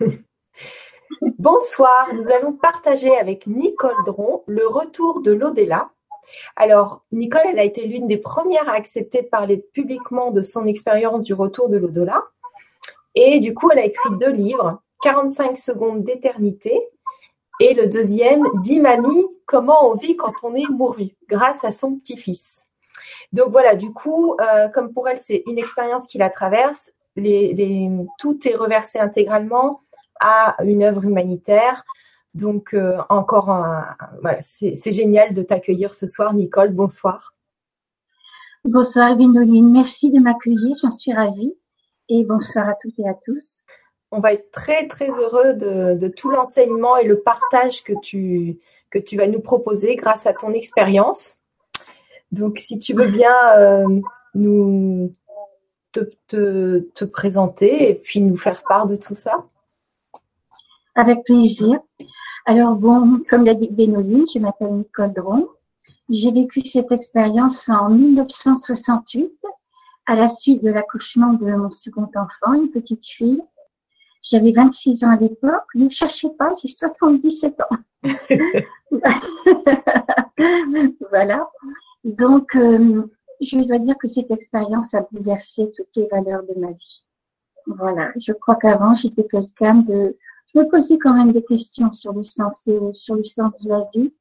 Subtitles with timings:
[1.38, 5.90] Bonsoir, nous allons partager avec Nicole Dron le retour de l'au-delà.
[6.56, 10.66] Alors, Nicole, elle a été l'une des premières à accepter de parler publiquement de son
[10.66, 12.24] expérience du retour de l'au-delà.
[13.14, 16.80] Et du coup, elle a écrit deux livres, 45 secondes d'éternité
[17.60, 21.96] et le deuxième, dit mamie, comment on vit quand on est mouru, grâce à son
[21.96, 22.66] petit-fils.
[23.32, 27.90] Donc voilà, du coup, euh, comme pour elle, c'est une expérience qui la traverse, les,
[28.18, 29.82] tout est reversé intégralement
[30.20, 31.84] à une œuvre humanitaire.
[32.34, 36.72] Donc euh, encore un, voilà, c'est génial de t'accueillir ce soir, Nicole.
[36.72, 37.34] Bonsoir.
[38.64, 39.70] Bonsoir, Gwénoline.
[39.70, 40.76] Merci de m'accueillir.
[40.80, 41.54] J'en suis ravie.
[42.08, 43.58] Et bonsoir à toutes et à tous.
[44.10, 48.58] On va être très très heureux de, tout l'enseignement et le partage que tu
[48.90, 51.38] que tu vas nous proposer grâce à ton expérience.
[52.30, 53.86] Donc, si tu veux bien euh,
[54.34, 55.12] nous
[55.92, 59.44] te, présenter et puis nous faire part de tout ça?
[60.94, 61.80] Avec plaisir.
[62.44, 65.48] Alors bon, comme l'a dit Bénoline, je m'appelle Nicole Dron.
[66.08, 69.30] J'ai vécu cette expérience en 1968
[70.06, 73.42] à la suite de l'accouchement de mon second enfant, une petite fille.
[74.22, 75.66] J'avais 26 ans à l'époque.
[75.74, 77.76] Ne cherchez pas, j'ai 77 ans.
[81.10, 81.48] voilà.
[82.04, 83.04] Donc, euh,
[83.42, 87.04] je dois dire que cette expérience a bouleversé toutes les valeurs de ma vie.
[87.66, 88.12] Voilà.
[88.16, 90.16] Je crois qu'avant, j'étais quelqu'un de,
[90.52, 93.86] je me posais quand même des questions sur le sens, sur le sens de la
[93.94, 94.12] vie.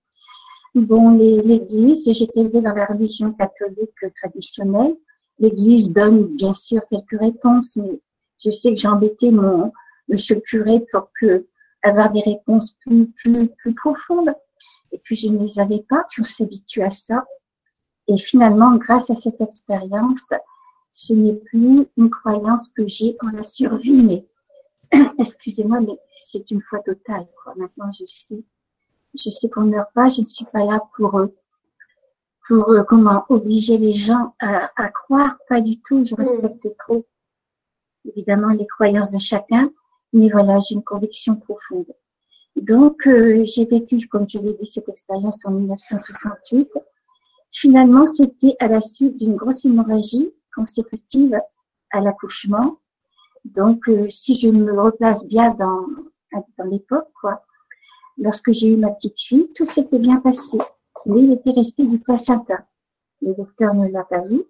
[0.74, 4.96] Bon, l'église, j'étais élevée dans la religion catholique traditionnelle.
[5.40, 8.00] L'église donne bien sûr quelques réponses, mais
[8.44, 9.72] je sais que j'ai embêté mon
[10.08, 11.48] monsieur curé pour que
[11.84, 14.34] avoir des réponses plus, plus, plus profondes.
[14.92, 17.26] Et puis je ne les avais pas, puis on s'habitue à ça.
[18.08, 20.34] Et finalement, grâce à cette expérience,
[20.92, 24.28] ce n'est plus une croyance que j'ai en la survie, mais
[25.20, 25.98] excusez-moi, mais
[26.32, 27.28] c'est une foi totale.
[27.44, 27.54] Quoi.
[27.56, 28.44] Maintenant, je sais,
[29.14, 30.10] je sais qu'on ne meurt pas.
[30.10, 31.28] Je ne suis pas là pour euh,
[32.48, 35.38] pour euh, comment obliger les gens à, à, croire.
[35.48, 36.04] Pas du tout.
[36.04, 37.06] Je respecte trop,
[38.06, 39.72] évidemment, les croyances de chacun.
[40.14, 41.94] Mais voilà, j'ai une conviction profonde.
[42.58, 46.70] Donc, euh, j'ai vécu, comme je l'ai dit, cette expérience en 1968.
[47.52, 51.40] Finalement, c'était à la suite d'une grosse hémorragie consécutive
[51.92, 52.78] à l'accouchement.
[53.46, 55.86] Donc, euh, si je me replace bien dans,
[56.58, 57.44] dans l'époque, quoi,
[58.18, 60.58] lorsque j'ai eu ma petite fille, tout s'était bien passé.
[61.06, 62.66] Mais il était resté du placenta.
[63.22, 64.44] Le docteur ne l'a pas vu.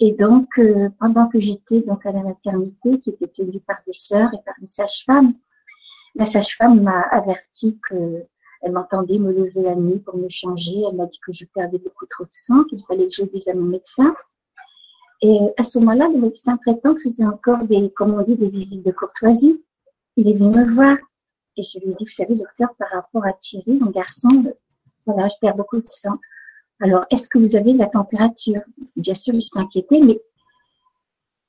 [0.00, 3.92] Et donc, euh, pendant que j'étais donc à la maternité, qui était tenue par des
[3.92, 5.34] sœurs et par une sage-femme,
[6.16, 8.24] la sage-femme m'a averti que
[8.62, 10.82] elle m'entendait me lever la nuit pour me changer.
[10.88, 13.48] Elle m'a dit que je perdais beaucoup trop de sang, qu'il fallait que je dise
[13.48, 14.14] à mon médecin.
[15.22, 18.84] Et à ce moment-là, le médecin traitant faisait encore des, comme on dit, des visites
[18.84, 19.62] de courtoisie.
[20.16, 20.96] Il est venu me voir.
[21.56, 24.28] Et je lui ai dit, vous savez, docteur, par rapport à Thierry, mon garçon,
[25.06, 26.18] voilà, je perds beaucoup de sang.
[26.80, 28.60] Alors, est-ce que vous avez la température?
[28.96, 30.20] Bien sûr, il s'est inquiété, mais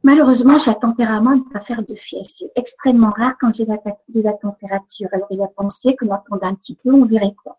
[0.06, 2.30] Malheureusement, j'ai un tempérament de ne pas faire de fièvre.
[2.30, 5.10] C'est extrêmement rare quand j'ai de la température.
[5.12, 7.58] Alors, il a pensé qu'on attendait un petit peu, on verrait quoi.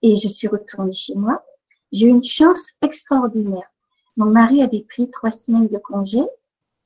[0.00, 1.44] Et je suis retournée chez moi.
[1.92, 3.70] J'ai eu une chance extraordinaire.
[4.16, 6.22] Mon mari avait pris trois semaines de congé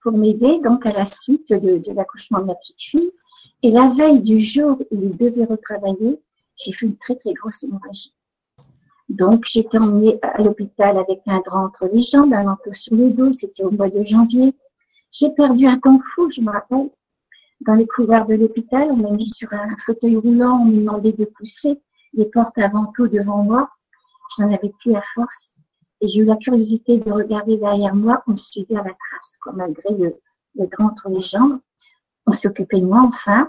[0.03, 3.13] pour m'aider, donc à la suite de, de l'accouchement de ma petite fille.
[3.63, 6.21] Et la veille du jour où il devait retravailler,
[6.57, 8.13] j'ai fait une très très grosse hémorragie.
[9.09, 13.11] Donc, j'étais emmenée à l'hôpital avec un drap entre les jambes, un manteau sur le
[13.11, 13.33] dos.
[13.33, 14.55] C'était au mois de janvier.
[15.12, 16.91] J'ai perdu un temps fou, je me rappelle.
[17.61, 21.12] Dans les couloirs de l'hôpital, on m'a mis sur un fauteuil roulant, on me demandait
[21.12, 21.81] de pousser
[22.12, 23.71] les portes avant tout devant moi.
[24.37, 25.55] Je n'en avais plus à force.
[26.00, 28.22] Et j'ai eu la curiosité de regarder derrière moi.
[28.27, 30.16] On me suivait à la trace, quoi, malgré le,
[30.55, 31.61] drap entre les jambes.
[32.27, 33.49] On occupé de moi, enfin.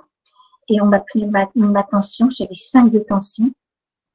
[0.69, 2.29] Et on m'a pris ma, ma tension.
[2.29, 3.03] J'avais 5 de.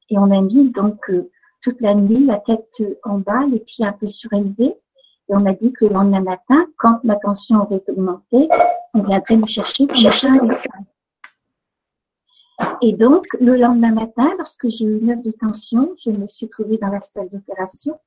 [0.08, 1.30] Et on a mis donc euh,
[1.62, 4.76] toute la nuit la tête en bas, les pieds un peu surélevés.
[5.28, 8.48] Et on m'a dit que le lendemain matin, quand ma tension aurait augmenté,
[8.92, 10.48] on viendrait me chercher pour chercher un
[12.82, 16.48] Et donc, le lendemain matin, lorsque j'ai eu une œuvre de tension, je me suis
[16.48, 17.98] trouvée dans la salle d'opération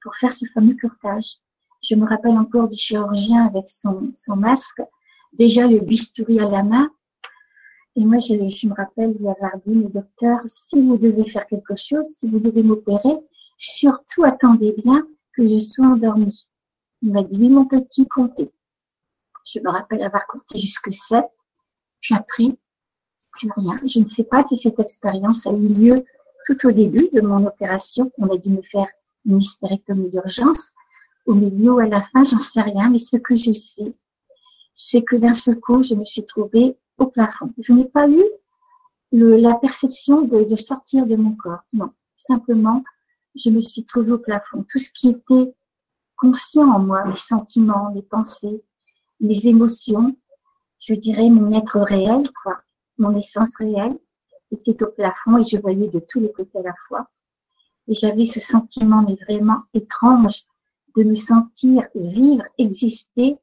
[0.00, 1.38] pour faire ce fameux curtage.
[1.82, 4.80] Je me rappelle encore du chirurgien avec son, son masque,
[5.32, 6.88] déjà le bistouri à la main,
[7.96, 11.76] et moi, je, me rappelle lui avoir dit, le docteur, si vous devez faire quelque
[11.76, 13.18] chose, si vous devez m'opérer,
[13.56, 16.46] surtout attendez bien que je sois endormie.
[17.02, 18.50] Il m'a dit, oui, mon petit, comptez.
[19.46, 21.24] Je me rappelle avoir compté jusque 7,
[22.00, 22.56] puis après,
[23.32, 23.78] plus rien.
[23.86, 26.04] Je ne sais pas si cette expérience a eu lieu
[26.46, 28.10] tout au début de mon opération.
[28.18, 28.88] On a dû me faire
[29.24, 30.72] une hystérectomie d'urgence.
[31.26, 33.94] Au milieu ou à la fin, j'en sais rien, mais ce que je sais,
[34.74, 37.52] c'est que d'un seul coup, je me suis trouvée au plafond.
[37.58, 38.22] Je n'ai pas eu
[39.12, 41.62] la perception de, sortir de mon corps.
[41.72, 42.82] Non, simplement,
[43.34, 44.64] je me suis trouvée au plafond.
[44.68, 45.54] Tout ce qui était
[46.16, 48.62] conscient en moi, mes sentiments, mes pensées,
[49.20, 50.16] mes émotions,
[50.80, 52.60] je dirais mon être réel, quoi,
[52.98, 53.98] mon essence réelle,
[54.50, 57.08] était au plafond et je voyais de tous les côtés à la fois.
[57.88, 60.44] Et j'avais ce sentiment, mais vraiment étrange,
[60.96, 63.36] de me sentir vivre, exister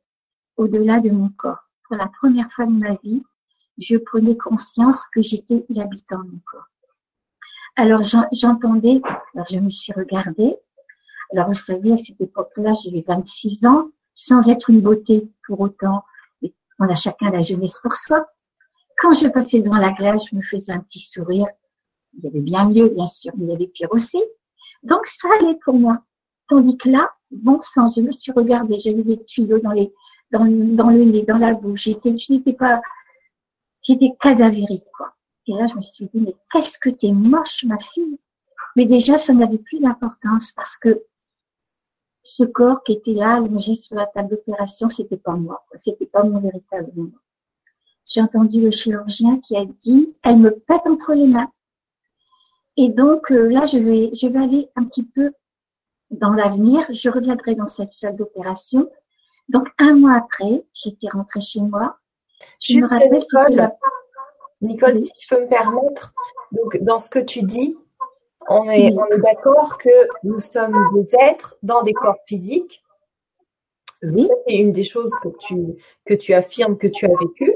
[0.58, 1.70] au-delà de mon corps.
[1.84, 3.24] Pour la première fois de ma vie,
[3.82, 6.68] je prenais conscience que j'étais l'habitant de mon corps.
[7.76, 9.02] Alors j'entendais,
[9.34, 10.56] alors je me suis regardée.
[11.32, 16.04] Alors vous savez, à cette époque-là, j'avais 26 ans, sans être une beauté pour autant.
[16.80, 18.28] On a chacun la jeunesse pour soi.
[18.98, 21.48] Quand je passais devant la glace, je me faisais un petit sourire.
[22.14, 24.22] Il y avait bien mieux, bien sûr, mais il y avait pire aussi.
[24.84, 26.04] Donc ça allait pour moi.
[26.48, 29.80] Tandis que là, bon sang, je me suis regardée, j'avais des tuyaux dans le
[31.06, 31.86] nez, dans la bouche.
[31.86, 32.82] Je n'étais pas,
[33.82, 35.14] j'étais cadavérique, quoi.
[35.48, 38.20] Et là, je me suis dit, mais qu'est-ce que t'es moche, ma fille?
[38.76, 41.04] Mais déjà, ça n'avait plus d'importance parce que
[42.24, 46.24] ce corps qui était là, allongé sur la table d'opération, c'était pas moi, c'était pas
[46.24, 47.10] mon véritable moi.
[48.06, 51.52] J'ai entendu le chirurgien qui a dit, elle me pète entre les mains.
[52.78, 55.34] Et donc euh, là, je vais, je vais aller un petit peu
[56.10, 56.86] dans l'avenir.
[56.90, 58.90] Je reviendrai dans cette salle d'opération.
[59.50, 61.98] Donc un mois après, j'étais rentrée chez moi.
[62.60, 63.72] Je me rappelle Nicole,
[64.62, 66.14] Nicole, si je peux me permettre,
[66.52, 67.78] donc dans ce que tu dis,
[68.48, 72.84] on est, on est d'accord que nous sommes des êtres dans des corps physiques.
[74.04, 74.28] Oui.
[74.48, 77.54] C'est une des choses que tu, que tu affirmes que tu as vécu.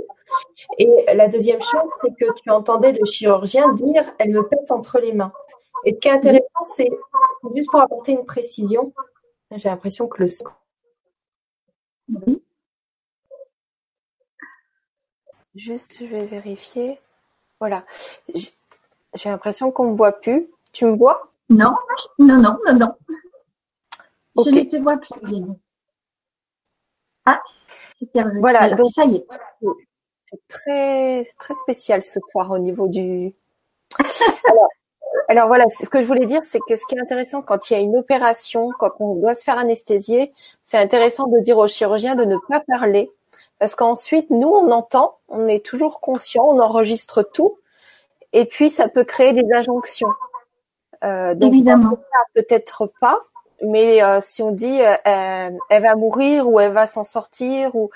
[0.77, 4.99] Et la deuxième chose, c'est que tu entendais le chirurgien dire elle me pète entre
[4.99, 5.31] les mains.
[5.85, 6.89] Et ce qui est intéressant, c'est
[7.55, 8.93] juste pour apporter une précision,
[9.55, 10.45] j'ai l'impression que le son.
[12.27, 12.41] Oui.
[15.55, 16.99] Juste, je vais vérifier.
[17.59, 17.85] Voilà.
[18.33, 20.49] J'ai l'impression qu'on ne me voit plus.
[20.73, 21.31] Tu me vois?
[21.49, 21.73] Non,
[22.19, 22.95] non, non, non, non.
[24.43, 25.43] Je ne te vois plus.
[27.25, 27.41] Ah,
[28.39, 29.25] voilà, donc ça y est.
[30.25, 33.33] C'est très, très spécial ce soir au niveau du.
[34.49, 34.69] alors,
[35.29, 37.73] alors voilà, ce que je voulais dire, c'est que ce qui est intéressant quand il
[37.73, 41.67] y a une opération, quand on doit se faire anesthésier, c'est intéressant de dire au
[41.67, 43.11] chirurgien de ne pas parler,
[43.59, 47.57] parce qu'ensuite, nous, on entend, on est toujours conscient, on enregistre tout,
[48.33, 50.13] et puis ça peut créer des injonctions.
[51.03, 51.97] Euh, donc, Évidemment.
[52.33, 53.23] Peut-être pas,
[53.61, 57.89] mais euh, si on dit euh, elle va mourir ou elle va s'en sortir ou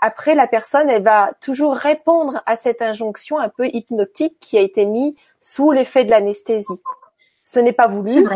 [0.00, 4.60] après la personne elle va toujours répondre à cette injonction un peu hypnotique qui a
[4.60, 6.80] été mise sous l'effet de l'anesthésie.
[7.44, 8.26] Ce n'est pas voulu,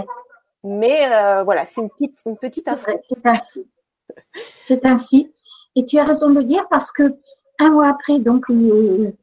[0.62, 2.69] mais euh, voilà, c'est une petite une petite
[3.02, 3.67] C'est ainsi.
[4.62, 5.32] C'est ainsi.
[5.76, 7.14] Et tu as raison de le dire parce que
[7.58, 8.46] un mois après, donc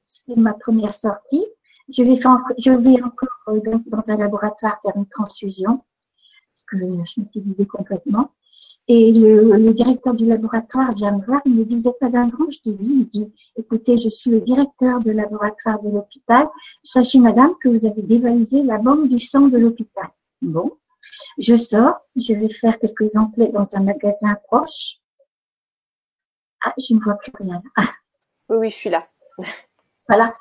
[0.06, 1.46] c'était ma première sortie,
[1.90, 3.30] je vais, encore
[3.86, 5.82] dans un laboratoire faire une transfusion
[6.68, 8.32] que je m'étais vidée complètement.
[8.90, 12.50] Et le, directeur du laboratoire vient me voir, il me dit, vous êtes Madame Grand
[12.50, 12.88] Je dis oui.
[13.00, 16.48] Il dit, écoutez, je suis le directeur de laboratoire de l'hôpital.
[16.84, 20.08] Sachez, Madame, que vous avez dévalisé la banque du sang de l'hôpital.
[20.42, 20.72] Bon,
[21.38, 25.00] je sors, je vais faire quelques emplettes dans un magasin proche.
[26.64, 27.62] Ah, je ne vois plus rien.
[27.76, 27.90] Ah.
[28.50, 29.08] Oui, oui, je suis là.
[30.08, 30.34] voilà.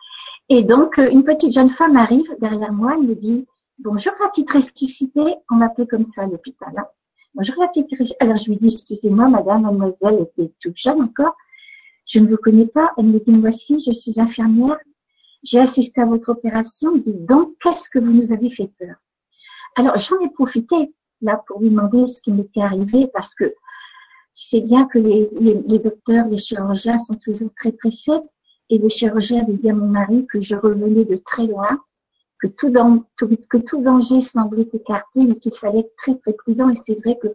[0.49, 3.47] Et donc, une petite jeune femme arrive derrière moi, elle me dit,
[3.79, 6.73] Bonjour la petite ressuscitée, on m'appelait comme ça à l'hôpital.
[6.79, 6.87] Hein.
[7.35, 7.89] Bonjour la petite
[8.21, 11.37] Alors je lui dis, excusez-moi madame, mademoiselle était toute jeune encore,
[12.07, 12.93] je ne vous connais pas.
[12.97, 14.79] Elle me dit, voici, je suis infirmière,
[15.43, 18.95] j'ai assisté à votre opération, dit donc, qu'est-ce que vous nous avez fait peur?
[19.75, 23.55] Alors j'en ai profité là pour lui demander ce qui m'était arrivé parce que
[24.37, 28.21] tu sais bien que les, les, docteurs, les chirurgiens sont toujours très pressés
[28.69, 31.81] et le chirurgien avait dit à mon mari que je revenais de très loin
[32.39, 36.69] que tout, danger semblait écarté, mais qu'il fallait être très très prudent.
[36.69, 37.29] Et c'est vrai que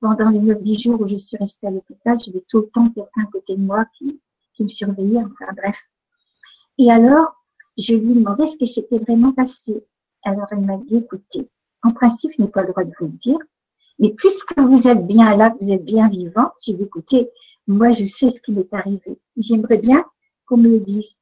[0.00, 3.22] pendant les 9-10 jours où je suis restée à l'hôpital, j'avais tout le temps quelqu'un
[3.22, 4.18] à côté de moi qui,
[4.54, 5.78] qui me surveillait, enfin bref.
[6.78, 7.34] Et alors,
[7.76, 9.84] je lui demandais ce qui s'était vraiment passé.
[10.24, 11.50] Alors elle m'a dit, écoutez,
[11.82, 13.38] en principe, je n'ai pas le droit de vous le dire,
[13.98, 17.30] mais puisque vous êtes bien là, vous êtes bien vivant, j'ai dit, écoutez,
[17.66, 19.18] moi je sais ce qui m'est arrivé.
[19.36, 20.04] J'aimerais bien
[20.46, 21.16] qu'on me le dise.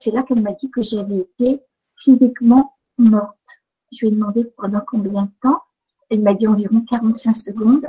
[0.00, 1.60] C'est là qu'elle m'a dit que j'avais été
[1.96, 3.36] physiquement morte.
[3.92, 5.60] Je lui ai demandé pendant combien de temps.
[6.10, 7.86] Elle m'a dit environ 45 secondes.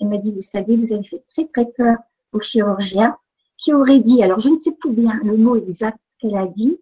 [0.00, 1.98] Elle m'a dit, vous savez, vous avez fait très très peur
[2.32, 3.16] au chirurgien
[3.58, 6.78] qui aurait dit, alors je ne sais plus bien le mot exact qu'elle a dit,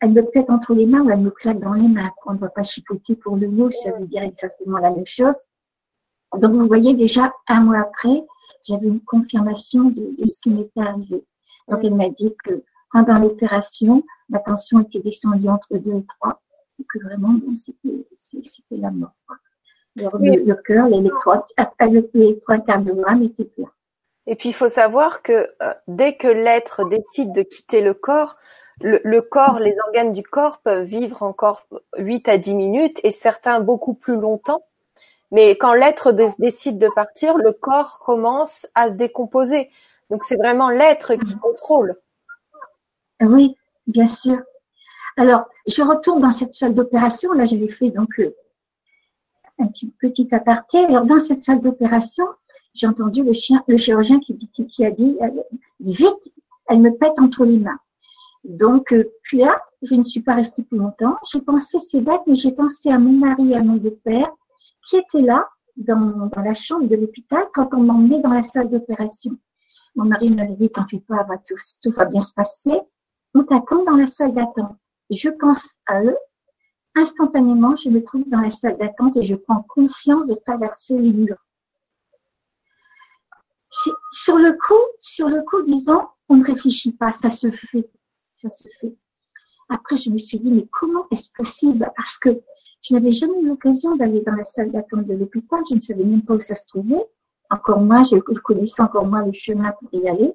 [0.00, 2.10] elle me pète entre les mains ou elle me claque dans les mains.
[2.26, 5.36] On ne va pas chipoter pour le mot, ça veut dire exactement la même chose.
[6.36, 8.24] Donc vous voyez déjà, un mois après,
[8.66, 11.24] j'avais une confirmation de, ce qui m'était arrivé.
[11.68, 12.62] Donc, elle m'a dit que
[12.92, 16.42] pendant l'opération, ma tension était descendue entre 2 et 3,
[16.80, 18.04] et que vraiment, bon, c'était
[18.70, 19.14] la mort.
[19.94, 23.70] le, cœur, l'électrocardiogramme était plein.
[24.26, 28.36] Et puis, il faut savoir que euh, dès que l'être décide de quitter le corps,
[28.80, 31.66] le, corps, les organes du corps peuvent vivre encore
[31.96, 34.62] 8 à 10 minutes et certains beaucoup plus longtemps.
[35.32, 39.70] Mais quand l'être décide de partir, le corps commence à se décomposer.
[40.10, 41.40] Donc c'est vraiment l'être qui mhm.
[41.40, 41.96] contrôle.
[43.20, 43.56] Oui,
[43.86, 44.38] bien sûr.
[45.16, 47.32] Alors, je retourne dans cette salle d'opération.
[47.32, 48.36] Là, j'avais fait donc euh,
[49.58, 50.84] un petit, petit aparté.
[50.84, 52.26] Alors, dans cette salle d'opération,
[52.74, 55.30] j'ai entendu le, chien, le chirurgien qui, qui a dit euh,
[55.80, 56.30] vite,
[56.68, 57.80] elle me pète entre les mains.
[58.46, 61.16] Donc, euh, puis là, je ne suis pas restée plus longtemps.
[61.30, 64.30] J'ai pensé, c'est bête, mais j'ai pensé à mon mari et à mon beau-père
[64.88, 68.70] qui étaient là dans, dans la chambre de l'hôpital quand on m'emmenait dans la salle
[68.70, 69.36] d'opération.
[69.96, 72.80] Mon mari m'avait dit, t'en fais pas, va tout, tout va bien se passer.
[73.34, 74.76] On t'attend dans la salle d'attente.
[75.10, 76.16] Je pense à eux.
[76.94, 81.12] Instantanément, je me trouve dans la salle d'attente et je prends conscience de traverser les
[81.12, 81.44] murs.
[84.12, 87.90] Sur le coup, sur le coup, disons, on ne réfléchit pas, ça se fait
[88.36, 88.94] ça se fait.
[89.68, 91.90] Après, je me suis dit, mais comment est-ce possible?
[91.96, 92.40] Parce que
[92.82, 95.60] je n'avais jamais eu l'occasion d'aller dans la salle d'attente de l'hôpital.
[95.68, 97.04] Je ne savais même pas où ça se trouvait.
[97.50, 100.34] Encore moins, je connaissais encore moins le chemin pour y aller.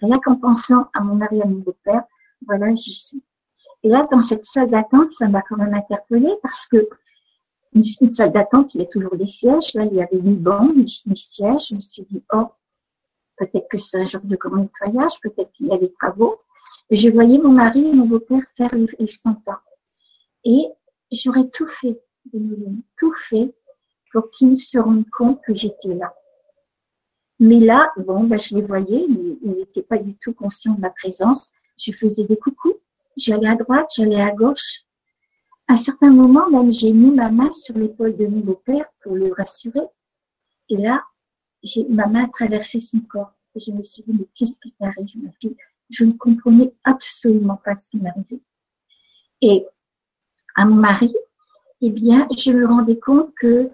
[0.00, 2.02] Rien qu'en pensant à mon mari et à mon beau-père,
[2.46, 3.22] voilà, j'y suis.
[3.84, 6.88] Et là, dans cette salle d'attente, ça m'a quand même interpellée parce que
[7.74, 9.74] une, salle d'attente, il y a toujours des sièges.
[9.74, 11.68] Là, il y avait ni banc, ni, sièges.
[11.68, 12.48] Je me suis dit, oh,
[13.36, 16.40] peut-être que c'est un genre de grand nettoyage, peut-être qu'il y a des travaux
[16.96, 19.62] je voyais mon mari et mon beau-père faire les, les 100 pas.
[20.44, 20.66] Et
[21.10, 22.00] j'aurais tout fait,
[22.98, 23.54] tout fait
[24.12, 26.14] pour qu'ils se rendent compte que j'étais là.
[27.40, 30.90] Mais là, bon, ben, je les voyais, ils n'étaient pas du tout conscients de ma
[30.90, 31.50] présence.
[31.76, 32.78] Je faisais des coucous,
[33.16, 34.82] j'allais à droite, j'allais à gauche.
[35.66, 39.14] À un certain moment, même, j'ai mis ma main sur l'épaule de mon beau-père pour
[39.14, 39.86] le rassurer.
[40.68, 41.02] Et là,
[41.62, 43.32] j'ai, ma main a traversé son corps.
[43.54, 45.56] Et je me suis dit, mais qu'est-ce qui t'arrive, ma fille?
[45.92, 48.40] Je ne comprenais absolument pas ce qui m'arrivait.
[49.42, 49.66] Et
[50.56, 51.14] à mon mari,
[51.80, 53.70] eh bien, je me rendais compte que,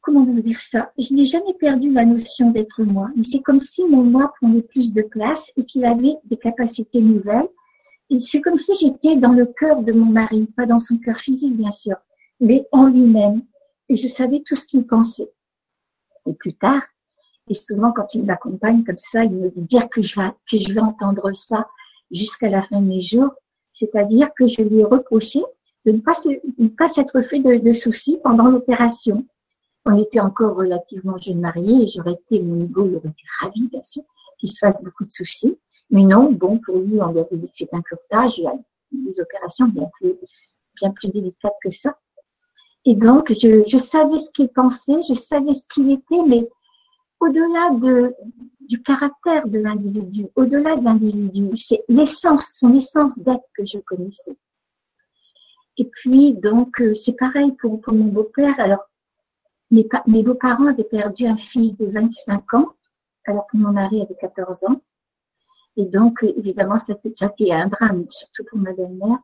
[0.00, 3.84] comment dire ça, je n'ai jamais perdu la notion d'être moi, mais c'est comme si
[3.84, 7.48] mon moi prenait plus de place et qu'il avait des capacités nouvelles.
[8.10, 11.18] Et c'est comme si j'étais dans le cœur de mon mari, pas dans son cœur
[11.18, 11.96] physique, bien sûr,
[12.40, 13.42] mais en lui-même.
[13.88, 15.30] Et je savais tout ce qu'il pensait.
[16.26, 16.82] Et plus tard,
[17.52, 20.56] et souvent, quand il m'accompagne comme ça, il me dit dire que je vais, que
[20.56, 21.68] je vais entendre ça
[22.10, 23.30] jusqu'à la fin de mes jours.
[23.72, 25.42] C'est-à-dire que je lui ai reproché
[25.84, 26.14] de ne pas,
[26.78, 29.26] pas s'être fait de, soucis pendant l'opération.
[29.84, 33.68] On était encore relativement jeunes mariés et j'aurais été, mon ego il aurait été ravi,
[33.68, 34.02] bien sûr,
[34.38, 35.58] qu'il se fasse beaucoup de soucis.
[35.90, 38.54] Mais non, bon, pour lui, on avait dit que c'est un curtage, il y a
[38.92, 40.14] des opérations bien plus,
[40.80, 41.98] bien plus délicates que ça.
[42.86, 46.48] Et donc, je, je savais ce qu'il pensait, je savais ce qu'il était, mais
[47.22, 48.14] au-delà de,
[48.60, 54.36] du caractère de l'individu, au-delà de l'individu, c'est l'essence, son essence d'être que je connaissais.
[55.78, 58.58] Et puis, donc, euh, c'est pareil pour, pour mon beau-père.
[58.58, 58.84] Alors,
[59.70, 62.72] mes, mes beaux-parents avaient perdu un fils de 25 ans,
[63.24, 64.82] alors que mon mari avait 14 ans.
[65.76, 69.18] Et donc, évidemment, ça a été un drame, surtout pour ma belle-mère.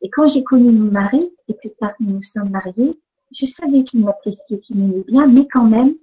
[0.00, 2.98] Et quand j'ai connu mon mari, et plus tard nous nous sommes mariés,
[3.32, 5.94] je savais qu'il m'appréciait, qu'il m'aimait bien, mais quand même,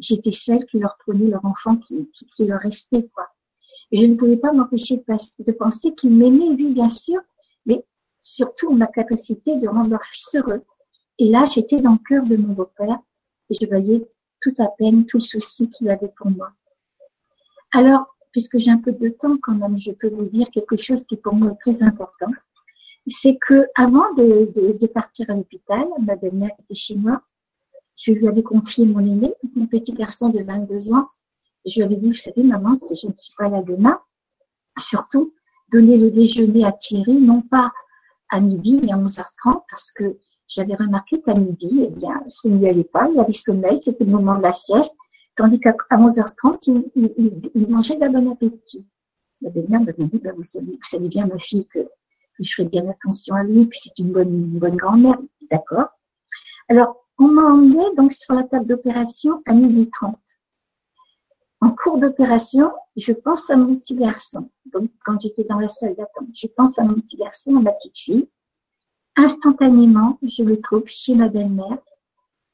[0.00, 3.28] j'étais celle qui leur prenait leur enfant qui, qui, leur restait, quoi.
[3.92, 7.20] Et je ne pouvais pas m'empêcher de, penser qu'ils m'aimaient, lui, bien sûr,
[7.66, 7.84] mais
[8.18, 10.62] surtout ma capacité de rendre leur fils heureux.
[11.18, 12.98] Et là, j'étais dans le cœur de mon beau-père
[13.50, 14.08] et je voyais
[14.40, 16.52] tout à peine tout le souci qu'il avait pour moi.
[17.72, 21.04] Alors, puisque j'ai un peu de temps quand même, je peux vous dire quelque chose
[21.04, 22.30] qui pour moi est très important.
[23.08, 27.22] C'est que avant de, de, de partir à l'hôpital, ma belle-mère était chez moi,
[28.00, 31.06] je lui avais confié mon aîné, mon petit garçon de 22 ans.
[31.66, 34.00] Je lui avais dit, vous savez, maman, si je ne suis pas là demain,
[34.78, 35.34] surtout,
[35.70, 37.70] donner le déjeuner à Thierry, non pas
[38.30, 40.16] à midi, mais à 11h30, parce que
[40.48, 44.12] j'avais remarqué qu'à midi, eh bien, s'il n'y allait pas, il avait sommeil, c'était le
[44.12, 44.94] moment de la sieste,
[45.36, 48.86] tandis qu'à 11h30, il, mangeait d'un bon appétit.
[49.42, 51.80] La belle-mère m'avait dit, bah, vous, savez, bien, ma fille, que,
[52.38, 55.18] je ferai bien attention à lui, puis c'est une bonne, une bonne grand-mère.
[55.50, 55.88] D'accord?
[56.70, 60.18] Alors, on m'a emmené donc sur la table d'opération à midi 30.
[61.60, 64.50] En cours d'opération, je pense à mon petit garçon.
[64.72, 67.72] Donc, quand j'étais dans la salle d'attente, je pense à mon petit garçon, à ma
[67.72, 68.28] petite fille.
[69.16, 71.78] Instantanément, je le trouve chez ma belle-mère.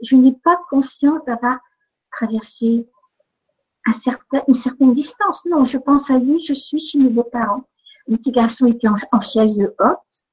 [0.02, 1.60] Je n'ai pas conscience d'avoir
[2.10, 2.88] traversé
[4.48, 5.46] une certaine distance.
[5.46, 7.62] Non, je pense à lui, je suis chez mes beaux-parents.
[8.08, 10.24] Le petit garçon était en, en chaise haute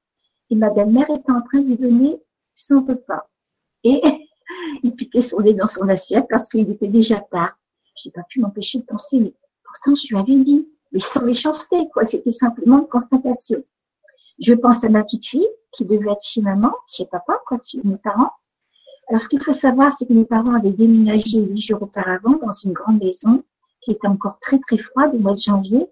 [0.50, 2.20] et ma belle-mère était en train de lui donner
[2.52, 3.28] son repas.
[4.82, 7.56] Il piquait son nez dans son assiette parce qu'il était déjà tard.
[7.96, 9.34] J'ai pas pu m'empêcher de penser, mais
[9.64, 12.04] pourtant je lui avais dit, mais sans méchanceté, quoi.
[12.04, 13.62] C'était simplement une constatation.
[14.38, 17.80] Je pense à ma petite fille qui devait être chez maman, chez papa, quoi, chez
[17.84, 18.30] mes parents.
[19.08, 22.52] Alors, ce qu'il faut savoir, c'est que mes parents avaient déménagé huit jours auparavant dans
[22.52, 23.42] une grande maison
[23.82, 25.86] qui était encore très très froide au mois de janvier.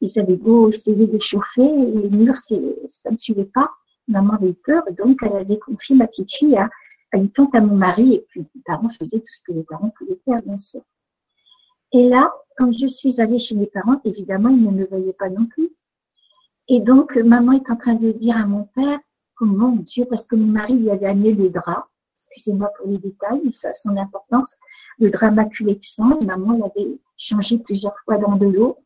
[0.00, 3.70] Ils avaient beau essayer de chauffer, les murs, ça ne suivait pas.
[4.06, 6.70] Maman avait peur, donc elle avait confié ma petite fille à,
[7.34, 10.20] tante à mon mari, et puis mes parents faisaient tout ce que les parents pouvaient
[10.24, 10.82] faire, bien sûr.
[11.92, 15.30] Et là, quand je suis allée chez mes parents, évidemment, ils ne me voyaient pas
[15.30, 15.70] non plus.
[16.68, 18.98] Et donc, maman est en train de dire à mon père,
[19.40, 22.98] oh mon Dieu, parce que mon mari lui avait amené des draps, excusez-moi pour les
[22.98, 24.56] détails, mais ça a son importance,
[24.98, 28.78] le drap maculé de sang, maman l'avait changé plusieurs fois dans de l'eau,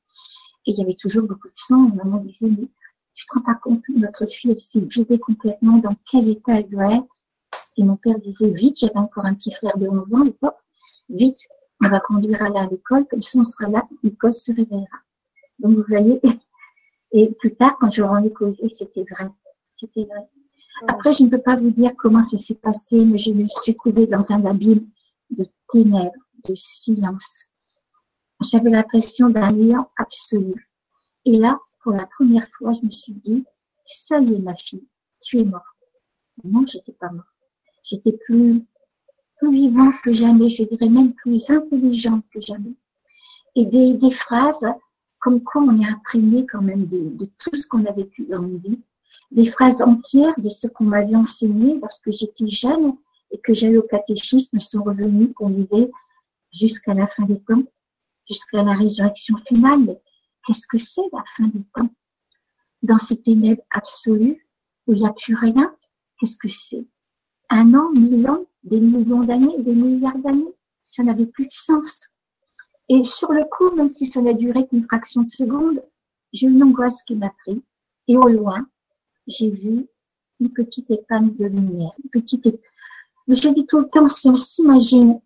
[0.67, 2.69] et il y avait toujours beaucoup de sang, maman disait, mais
[3.15, 6.95] tu te rends pas compte, notre fille, s'est vidée complètement, dans quel état elle doit
[6.95, 7.20] être?
[7.81, 10.25] Et mon père disait, vite, j'avais encore un petit frère de 11 ans,
[11.09, 11.39] vite,
[11.83, 14.99] on va conduire à l'école, comme ça on sera là, l'école se réveillera.
[15.61, 16.21] Donc vous voyez,
[17.13, 19.31] et plus tard, quand je ai causé, c'était vrai.
[19.71, 20.29] C'était vrai.
[20.89, 23.75] Après, je ne peux pas vous dire comment ça s'est passé, mais je me suis
[23.75, 24.87] trouvée dans un abîme
[25.31, 26.13] de ténèbres,
[26.47, 27.47] de silence.
[28.43, 30.71] J'avais l'impression d'un néant absolu.
[31.25, 33.43] Et là, pour la première fois, je me suis dit,
[33.87, 34.87] ça y est, ma fille,
[35.23, 35.65] tu es morte.
[36.45, 37.30] Non, j'étais pas morte.
[37.91, 38.65] J'étais plus,
[39.43, 42.75] vivante que jamais, je dirais même plus intelligente que jamais.
[43.57, 44.65] Et des, phrases
[45.19, 48.59] comme quoi on est imprégné quand même de, tout ce qu'on a vécu dans une
[48.59, 48.81] vie,
[49.33, 52.97] des phrases entières de ce qu'on m'avait enseigné lorsque j'étais jeune
[53.33, 55.91] et que j'allais au catéchisme sont revenus qu'on vivait
[56.53, 57.65] jusqu'à la fin des temps,
[58.29, 59.81] jusqu'à la résurrection finale.
[59.81, 60.01] Mais
[60.47, 61.91] qu'est-ce que c'est la fin des temps?
[62.85, 64.47] Dans ces ténèbres absolues
[64.87, 65.75] où il n'y a plus rien,
[66.19, 66.87] qu'est-ce que c'est?
[67.53, 72.09] Un an, mille ans, des millions d'années, des milliards d'années Ça n'avait plus de sens.
[72.89, 75.83] Et sur le coup, même si ça n'a duré qu'une fraction de seconde,
[76.33, 77.61] j'ai eu une angoisse qui m'a pris.
[78.07, 78.69] Et au loin,
[79.27, 79.89] j'ai vu
[80.39, 82.47] une petite épingle de lumière, une petite
[83.27, 85.21] Mais je dis tout le temps, si on s'imagine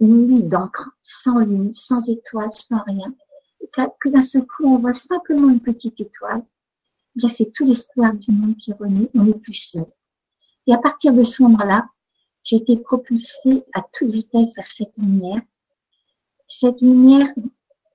[0.00, 3.14] une nuit d'encre, sans lune, sans étoile, sans rien,
[4.00, 6.44] que d'un seul coup, on voit simplement une petite étoile,
[7.14, 9.86] bien c'est tout l'espoir du monde qui revenu, on n'est plus seul.
[10.68, 11.88] Et à partir de ce moment-là,
[12.44, 15.42] j'ai été propulsée à toute vitesse vers cette lumière
[16.48, 17.28] cette lumière,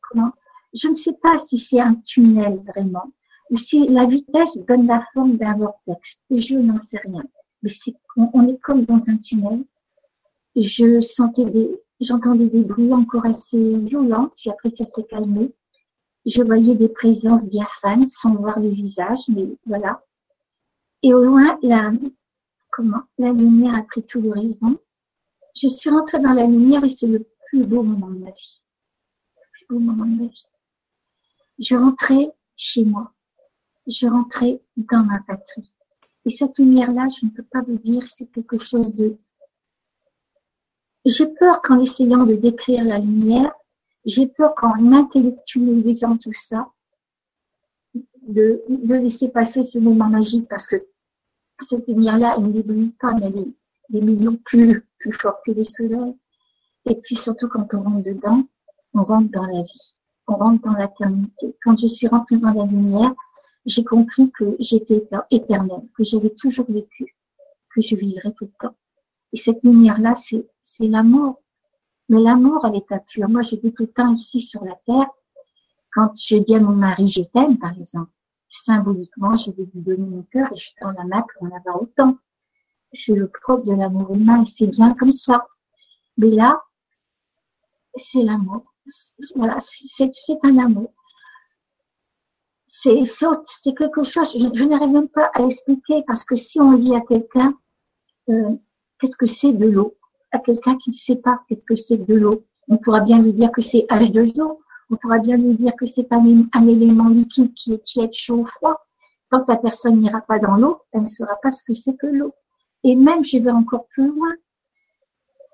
[0.09, 0.31] comment,
[0.73, 3.11] je ne sais pas si c'est un tunnel vraiment,
[3.49, 6.23] ou si la vitesse donne la forme d'un vortex.
[6.29, 7.23] Je n'en sais rien.
[7.61, 7.71] Mais
[8.15, 9.65] on, est comme dans un tunnel.
[10.55, 15.51] Je sentais des, j'entendais des bruits encore assez violents, puis après ça s'est calmé.
[16.25, 20.01] Je voyais des présences diaphanes sans voir les visages, mais voilà.
[21.01, 21.91] Et au loin, la,
[22.73, 24.77] comment, la lumière a pris tout l'horizon.
[25.55, 28.59] Je suis rentrée dans la lumière et c'est le plus beau moment de ma vie.
[31.59, 33.13] Je rentrais chez moi.
[33.85, 35.71] Je rentrais dans ma patrie.
[36.25, 39.17] Et cette lumière-là, je ne peux pas vous dire, c'est quelque chose de...
[41.05, 43.53] J'ai peur qu'en essayant de décrire la lumière,
[44.05, 46.71] j'ai peur qu'en intellectualisant tout ça,
[47.93, 50.87] de, de laisser passer ce moment magique parce que
[51.67, 53.31] cette lumière-là, elle n'éblouit pas, mais
[53.93, 56.15] elle est des plus, plus fort que le soleil.
[56.85, 58.43] Et puis surtout, quand on rentre dedans,
[58.93, 59.95] on rentre dans la vie,
[60.27, 61.55] on rentre dans l'éternité.
[61.63, 63.13] Quand je suis rentrée dans la lumière,
[63.65, 67.15] j'ai compris que j'étais éternelle, que j'avais toujours vécu,
[67.73, 68.75] que je vivrais tout le temps.
[69.31, 71.41] Et cette lumière-là, c'est, c'est l'amour.
[72.09, 73.29] Mais l'amour à l'état pur.
[73.29, 75.07] Moi, je dis tout le temps ici sur la terre,
[75.93, 78.11] quand je dis à mon mari, je t'aime, par exemple,
[78.65, 81.81] symboliquement, je vais lui donner mon cœur et je tends la main pour en avoir
[81.81, 82.17] autant.
[82.93, 85.47] C'est le propre de l'amour humain et c'est bien comme ça.
[86.17, 86.61] Mais là,
[87.95, 88.63] c'est l'amour.
[89.35, 90.93] Voilà, c'est un amour.
[92.67, 97.01] C'est quelque chose, je, n'arrive même pas à expliquer parce que si on dit à
[97.01, 97.57] quelqu'un
[98.29, 98.55] euh,
[98.99, 99.95] qu'est-ce que c'est de l'eau,
[100.31, 103.33] à quelqu'un qui ne sait pas qu'est-ce que c'est de l'eau, on pourra bien lui
[103.33, 104.59] dire que c'est H2O,
[104.93, 108.41] on pourra bien lui dire que c'est un, un élément liquide qui est tiède, chaud
[108.41, 108.79] ou froid.
[109.31, 112.05] Que la personne n'ira pas dans l'eau, elle ne saura pas ce que c'est que
[112.05, 112.35] l'eau.
[112.83, 114.31] Et même, je vais encore plus loin.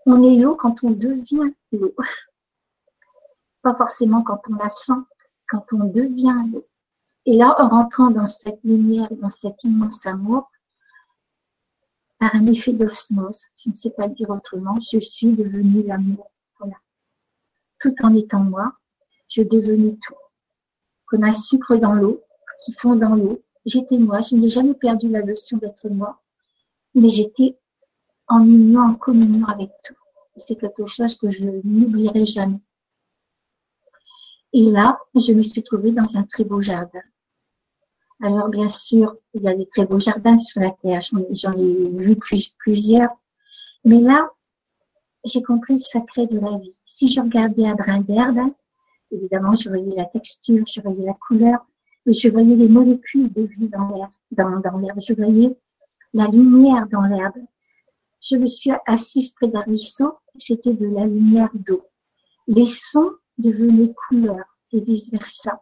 [0.05, 1.95] On est l'eau quand on devient l'eau
[3.61, 4.99] pas forcément quand on la sent,
[5.47, 6.67] quand on devient l'eau.
[7.25, 10.51] Et là, en rentrant dans cette lumière, dans cet immense amour,
[12.17, 16.29] par un effet d'osmose, je ne sais pas le dire autrement, je suis devenue l'amour.
[16.59, 16.75] Voilà.
[17.79, 18.73] tout en étant moi,
[19.29, 20.15] je devenais tout.
[21.05, 22.21] Comme un sucre dans l'eau,
[22.63, 23.41] qui fond dans l'eau.
[23.65, 26.21] J'étais moi, je n'ai jamais perdu la notion d'être moi,
[26.95, 27.57] mais j'étais
[28.27, 29.95] en union, en communion avec tout.
[30.37, 32.59] C'est quelque chose que je n'oublierai jamais.
[34.53, 37.01] Et là, je me suis trouvée dans un très beau jardin.
[38.21, 41.01] Alors, bien sûr, il y a des très beaux jardins sur la terre.
[41.31, 42.17] J'en ai vu
[42.57, 43.09] plusieurs.
[43.85, 44.29] Mais là,
[45.25, 46.77] j'ai compris le sacré de la vie.
[46.85, 48.51] Si je regardais un brin d'herbe,
[49.11, 51.65] évidemment, je voyais la texture, je voyais la couleur,
[52.05, 54.99] mais je voyais les molécules de vie dans l'herbe.
[55.01, 55.57] Je voyais
[56.13, 57.37] la lumière dans l'herbe.
[58.21, 61.85] Je me suis assise près d'un ruisseau, c'était de la lumière d'eau.
[62.47, 65.61] Les sons devenaient couleurs et vice versa.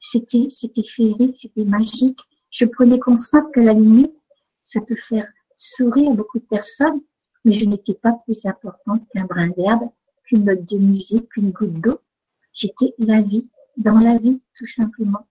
[0.00, 2.18] C'était, c'était féerique, c'était magique.
[2.50, 4.16] Je prenais conscience que la limite,
[4.62, 7.00] ça peut faire sourire beaucoup de personnes,
[7.44, 9.88] mais je n'étais pas plus importante qu'un brin d'herbe,
[10.24, 11.98] qu'une note de musique, qu'une goutte d'eau.
[12.54, 15.26] J'étais la vie, dans la vie, tout simplement.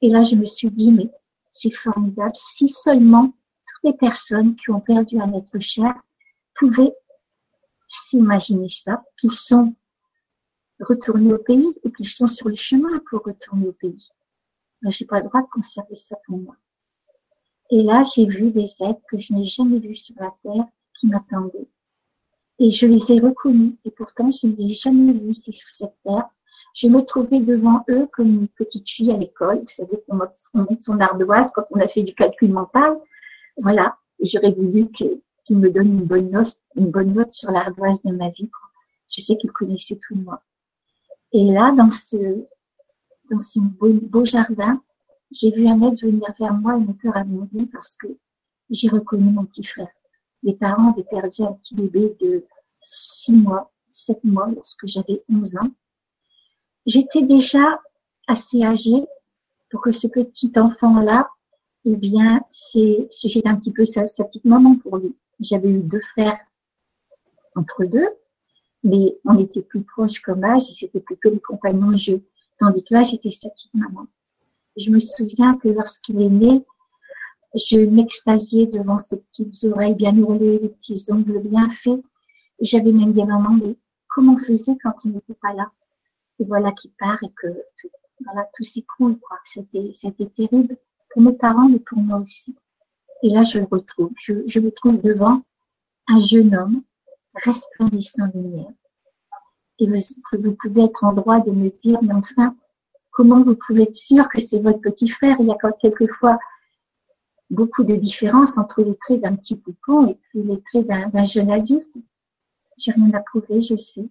[0.00, 1.10] Et là, je me suis dit, mais
[1.50, 2.36] c'est formidable.
[2.36, 5.94] Si seulement toutes les personnes qui ont perdu un être cher
[6.54, 6.94] pouvaient
[7.86, 9.74] s'imaginer ça, qu'ils sont
[10.80, 14.08] retournés au pays et qu'ils sont sur le chemin pour retourner au pays.
[14.82, 16.56] Mais j'ai pas le droit de conserver ça pour moi.
[17.70, 20.66] Et là, j'ai vu des êtres que je n'ai jamais vus sur la terre
[20.98, 21.68] qui m'attendaient.
[22.58, 23.74] Et je les ai reconnus.
[23.84, 26.28] Et pourtant, je ne les ai jamais vus ici sur cette terre.
[26.74, 29.60] Je me trouvais devant eux comme une petite fille à l'école.
[29.60, 32.98] Vous savez qu'on met son ardoise quand on a fait du calcul mental.
[33.56, 33.96] Voilà.
[34.20, 38.50] J'aurais voulu qu'ils me donnent une bonne note, sur l'ardoise de ma vie.
[39.14, 40.42] Je sais qu'ils connaissaient tout de moi.
[41.32, 42.44] Et là, dans ce,
[43.30, 44.80] dans ce beau, jardin,
[45.30, 47.24] j'ai vu un être venir vers moi et me cœur a
[47.72, 48.06] parce que
[48.70, 49.88] j'ai reconnu mon petit frère.
[50.44, 52.44] Les parents avaient perdu un petit bébé de
[52.82, 55.70] 6 mois, 7 mois lorsque j'avais 11 ans.
[56.86, 57.80] J'étais déjà
[58.26, 59.06] assez âgée
[59.70, 61.30] pour que ce petit enfant-là,
[61.86, 65.16] eh bien, c'est, j'étais un petit peu sa, petite maman pour lui.
[65.40, 66.38] J'avais eu deux frères
[67.56, 68.08] entre deux,
[68.82, 72.22] mais on était plus proches comme âge et c'était plutôt les compagnons de jeu.
[72.58, 74.06] Tandis que là, j'étais sa petite maman.
[74.76, 76.64] Je me souviens que lorsqu'il est né,
[77.54, 82.02] je m'extasiais devant ses petites oreilles bien ourlées, les petits ongles bien faits.
[82.60, 83.76] J'avais même des moments, mais
[84.08, 85.70] comment on faisait quand il n'était pas là?
[86.40, 87.48] Et voilà qu'il part et que
[87.80, 87.88] tout,
[88.24, 89.38] voilà, tout s'écroule, quoi.
[89.44, 90.76] C'était, c'était terrible
[91.10, 92.56] pour mes parents, mais pour moi aussi.
[93.22, 94.10] Et là, je le retrouve.
[94.20, 95.42] Je, je me trouve devant
[96.08, 96.82] un jeune homme
[97.44, 98.72] resplendissant lumière.
[99.78, 99.96] Et vous,
[100.32, 102.56] vous pouvez être en droit de me dire, mais enfin,
[103.10, 105.36] comment vous pouvez être sûr que c'est votre petit frère?
[105.40, 106.38] Il y a quelquefois
[107.50, 111.50] beaucoup de différence entre les traits d'un petit poupon et puis les traits d'un jeune
[111.50, 111.96] adulte.
[112.76, 114.08] J'ai rien à prouver, je sais.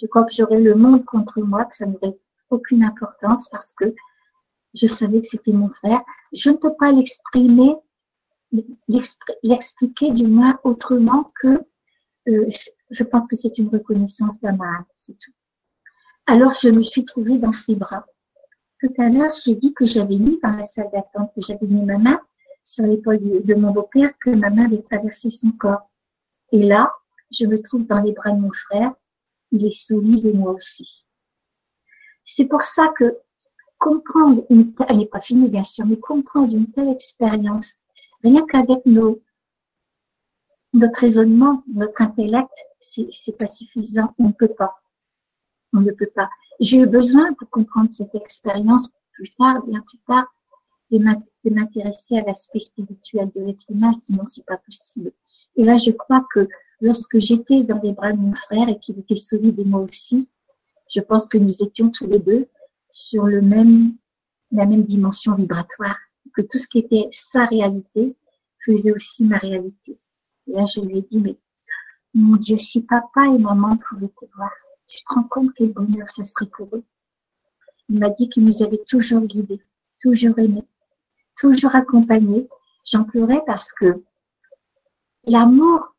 [0.00, 2.18] Je crois que j'aurais le monde contre moi, que ça n'aurait
[2.50, 3.94] aucune importance parce que
[4.74, 6.02] je savais que c'était mon frère.
[6.32, 7.76] Je ne peux pas l'exprimer,
[9.42, 11.60] l'expliquer du moins autrement que
[12.28, 12.48] euh,
[12.90, 14.60] je pense que c'est une reconnaissance d'âme,
[14.94, 15.32] c'est tout.
[16.26, 18.04] Alors je me suis trouvée dans ses bras.
[18.80, 21.84] Tout à l'heure, j'ai dit que j'avais mis dans la salle d'attente, que j'avais mis
[21.84, 22.20] ma main
[22.66, 25.88] sur l'épaule de mon beau-père, que ma main avait traversé son corps.
[26.50, 26.92] Et là,
[27.30, 28.92] je me trouve dans les bras de mon frère.
[29.52, 31.06] Il est solide et moi aussi.
[32.24, 33.18] C'est pour ça que
[33.78, 37.84] comprendre une telle, elle n'est pas finie bien sûr, mais comprendre une telle expérience,
[38.24, 39.22] rien qu'avec nos,
[40.72, 42.50] notre raisonnement, notre intellect,
[42.80, 44.12] c'est pas suffisant.
[44.18, 44.74] On ne peut pas.
[45.72, 46.28] On ne peut pas.
[46.58, 50.26] J'ai eu besoin pour comprendre cette expérience plus tard, bien plus tard,
[50.90, 55.12] de m'intéresser à l'aspect spirituel de l'être humain, sinon c'est pas possible.
[55.56, 56.48] Et là, je crois que
[56.80, 60.28] lorsque j'étais dans les bras de mon frère et qu'il était solide et moi aussi,
[60.94, 62.48] je pense que nous étions tous les deux
[62.90, 63.96] sur le même,
[64.52, 65.98] la même dimension vibratoire,
[66.34, 68.16] que tout ce qui était sa réalité
[68.64, 69.98] faisait aussi ma réalité.
[70.46, 71.36] Et là, je lui ai dit, mais
[72.14, 74.52] mon Dieu, si papa et maman pouvaient te voir,
[74.86, 76.84] tu te rends compte quel bonheur ça serait pour eux.
[77.88, 79.60] Il m'a dit qu'il nous avait toujours guidés,
[80.00, 80.64] toujours aimés,
[81.36, 82.48] toujours accompagnés.
[82.84, 84.02] J'en pleurais parce que
[85.26, 85.94] l'amour,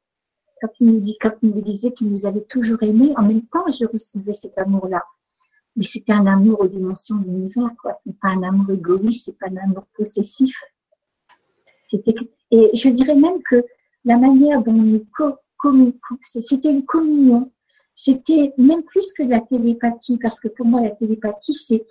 [0.62, 1.04] quand il
[1.44, 5.04] nous disait qu'il nous avait toujours aimés, en même temps, je recevais cet amour-là.
[5.76, 7.94] Mais c'était un amour aux dimensions de l'univers, quoi.
[7.94, 10.56] Ce n'est pas un amour égoïste, c'est pas un amour possessif.
[11.84, 12.16] C'était,
[12.52, 13.64] et je dirais même que
[14.04, 15.06] la manière dont nous
[15.58, 17.52] communiquons, c'était une communion.
[17.96, 21.86] C'était même plus que la télépathie, parce que pour moi, la télépathie, c'est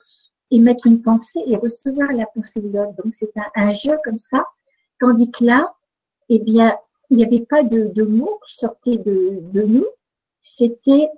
[0.51, 2.95] émettre une pensée et recevoir la pensée de l'autre.
[3.03, 4.47] Donc, c'est un, jeu comme ça.
[5.01, 5.75] Tandis que là,
[6.29, 6.77] eh bien,
[7.11, 9.87] il n'y avait pas de, mots qui sortaient de, nous.
[10.41, 11.11] C'était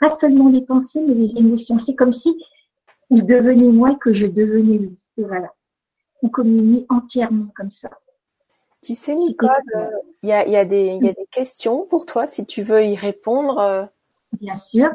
[0.00, 1.78] pas seulement les pensées, mais les émotions.
[1.78, 2.36] C'est comme si
[3.10, 4.98] il devenait moi et que je devenais lui.
[5.16, 5.52] Et voilà.
[6.22, 7.90] On communie entièrement comme ça.
[8.82, 9.50] Tu sais, Nicole,
[10.22, 12.84] il y, a, y, a des, y a des questions pour toi, si tu veux
[12.84, 13.58] y répondre.
[13.58, 13.86] Euh.
[14.40, 14.90] Bien sûr.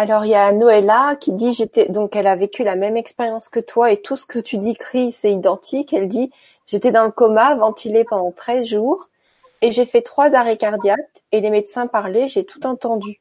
[0.00, 3.48] Alors, il y a Noëlla qui dit, j'étais, donc elle a vécu la même expérience
[3.48, 5.92] que toi et tout ce que tu dis, Chris, c'est identique.
[5.92, 6.30] Elle dit,
[6.66, 9.08] j'étais dans le coma, ventilé pendant 13 jours
[9.60, 13.18] et j'ai fait trois arrêts cardiaques et les médecins parlaient, j'ai tout entendu.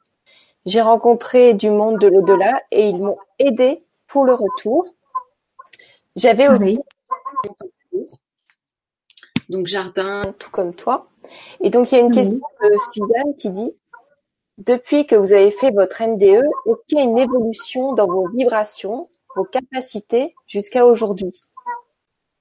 [0.68, 4.86] J'ai rencontré du monde de l'au-delà et ils m'ont aidé pour le retour.
[6.16, 6.78] J'avais aussi
[9.50, 11.08] donc jardin, tout comme toi.
[11.60, 13.74] Et donc il y a une question de Suzanne qui dit
[14.58, 16.24] depuis que vous avez fait votre NDE,
[16.66, 21.32] est-ce qu'il y a une évolution dans vos vibrations, vos capacités jusqu'à aujourd'hui?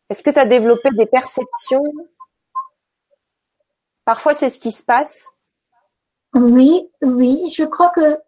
[0.09, 1.85] Est-ce que tu as développé des perceptions?
[4.05, 5.31] Parfois, c'est ce qui se passe.
[6.33, 7.51] Oui, oui.
[7.51, 8.19] Je crois que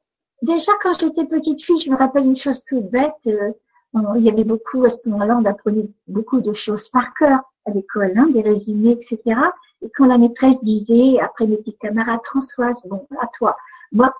[0.42, 3.12] déjà quand j'étais petite fille, je me rappelle une chose toute bête.
[3.26, 3.52] Euh,
[4.16, 7.70] il y avait beaucoup à ce moment-là, on apprenait beaucoup de choses par cœur à
[7.70, 9.18] l'école, hein, des résumés, etc.
[9.82, 13.56] Et quand la maîtresse disait, après mes petites camarades, Françoise, bon, à toi.
[13.92, 14.12] Moi,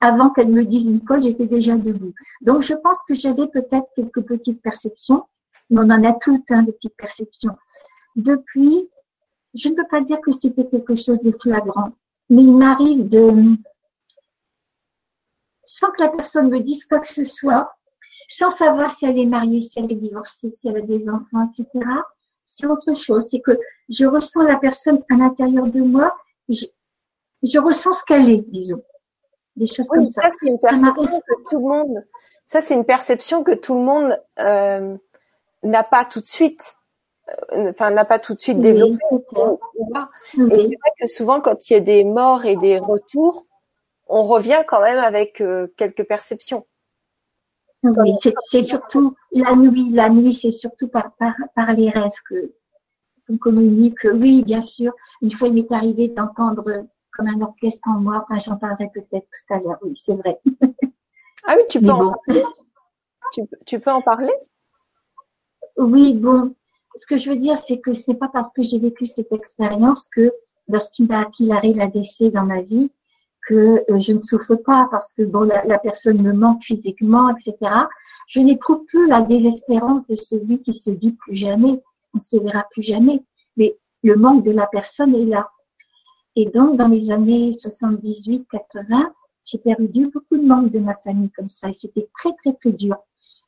[0.00, 2.14] avant qu'elle me dise Nicole, j'étais déjà debout.
[2.40, 5.24] Donc, je pense que j'avais peut-être quelques petites perceptions,
[5.68, 7.56] mais on en a toutes, hein, des petites perceptions.
[8.16, 8.88] Depuis,
[9.54, 11.92] je ne peux pas dire que c'était quelque chose de flagrant,
[12.28, 13.56] mais il m'arrive de,
[15.64, 17.72] sans que la personne me dise quoi que ce soit,
[18.28, 21.48] sans savoir si elle est mariée, si elle est divorcée, si elle a des enfants,
[21.48, 21.86] etc.
[22.44, 23.28] C'est autre chose.
[23.28, 26.16] C'est que je ressens la personne à l'intérieur de moi.
[26.48, 26.66] Je,
[27.42, 28.82] je ressens ce qu'elle est, disons.
[29.56, 30.22] Des choses comme ça.
[30.22, 32.04] Ça, c'est une perception que tout le monde.
[32.46, 34.96] Ça, c'est une perception que tout le monde euh,
[35.62, 36.76] n'a pas tout de suite.
[37.52, 38.98] Euh, enfin, n'a pas tout de suite développé.
[39.14, 39.18] Et
[40.34, 43.44] c'est vrai que souvent, quand il y a des morts et des retours,
[44.08, 46.66] on revient quand même avec euh, quelques perceptions.
[47.82, 49.90] Oui, c'est surtout la nuit.
[49.90, 52.52] La nuit, c'est surtout par, par, par les rêves que
[53.26, 54.04] qu'on communique.
[54.12, 54.92] Oui, bien sûr.
[55.22, 56.86] Une fois, il m'est arrivé d'entendre
[57.20, 58.24] comme un orchestre en moi.
[58.24, 59.78] Enfin, j'en parlerai peut-être tout à l'heure.
[59.82, 60.40] Oui, c'est vrai.
[61.46, 62.44] Ah oui, tu peux, en parler.
[63.32, 64.32] Tu, tu, peux en parler?
[65.78, 66.54] Oui, bon.
[66.96, 70.06] Ce que je veux dire, c'est que c'est pas parce que j'ai vécu cette expérience
[70.14, 70.34] que
[70.68, 72.90] lorsqu'il arrive un décès dans ma vie,
[73.48, 77.56] que euh, je ne souffre pas parce que bon, la, personne me manque physiquement, etc.
[78.28, 82.36] Je n'éprouve plus la désespérance de celui qui se dit plus jamais, on ne se
[82.36, 83.24] verra plus jamais.
[83.56, 85.48] Mais le manque de la personne est là.
[86.36, 89.10] Et donc, dans les années 78-80,
[89.44, 92.72] j'ai perdu beaucoup de membres de ma famille comme ça, et c'était très, très, très
[92.72, 92.96] dur.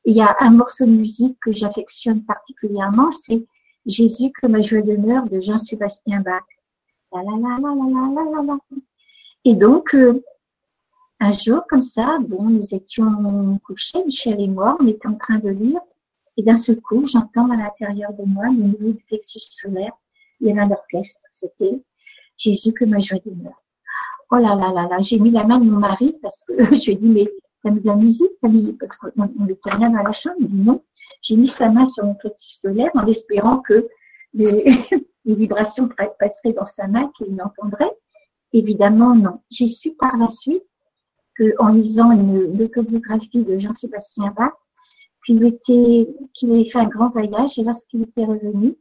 [0.05, 3.47] il y a un morceau de musique que j'affectionne particulièrement, c'est
[3.87, 6.43] Jésus comme ma joie d'honneur de Jean-Sébastien Bach.
[7.13, 8.59] La, la, la.
[9.45, 10.23] Et donc, euh,
[11.21, 15.39] un jour, comme ça, bon, nous étions couchés, Michel et moi, on était en train
[15.39, 15.81] de lire,
[16.37, 19.93] et d'un seul coup, j'entends à l'intérieur de moi, au niveau du plexus solaire,
[20.41, 21.21] il y avait un orchestre.
[21.31, 21.81] C'était
[22.43, 23.63] Jésus que ma joie demeure.
[24.31, 26.87] Oh là là là là, j'ai mis la main de mon mari parce que je
[26.87, 27.29] lui ai dit, mais
[27.63, 28.33] t'as mis de la musique,
[28.81, 30.37] parce qu'on ne fait rien dans la chambre.
[30.41, 30.83] Il dit non.
[31.23, 33.87] J'ai mis sa main sur mon plexus solaire en espérant que
[34.35, 34.65] les,
[35.25, 37.93] vibrations passeraient dans sa main, qu'il l'entendrait.
[38.53, 39.41] Évidemment, non.
[39.51, 40.65] J'ai su par la suite
[41.37, 44.53] que, en lisant une, l'autobiographie de Jean-Sébastien Bach,
[45.25, 48.77] qu'il était, qu'il avait fait un grand voyage et lorsqu'il était revenu,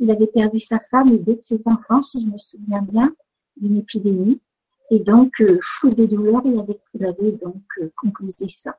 [0.00, 3.12] il avait perdu sa femme et deux de ses enfants, si je me souviens bien,
[3.56, 4.40] d'une épidémie.
[4.90, 8.76] Et donc, euh, fou de douleur, il avait, il avait donc euh, conclusé ça.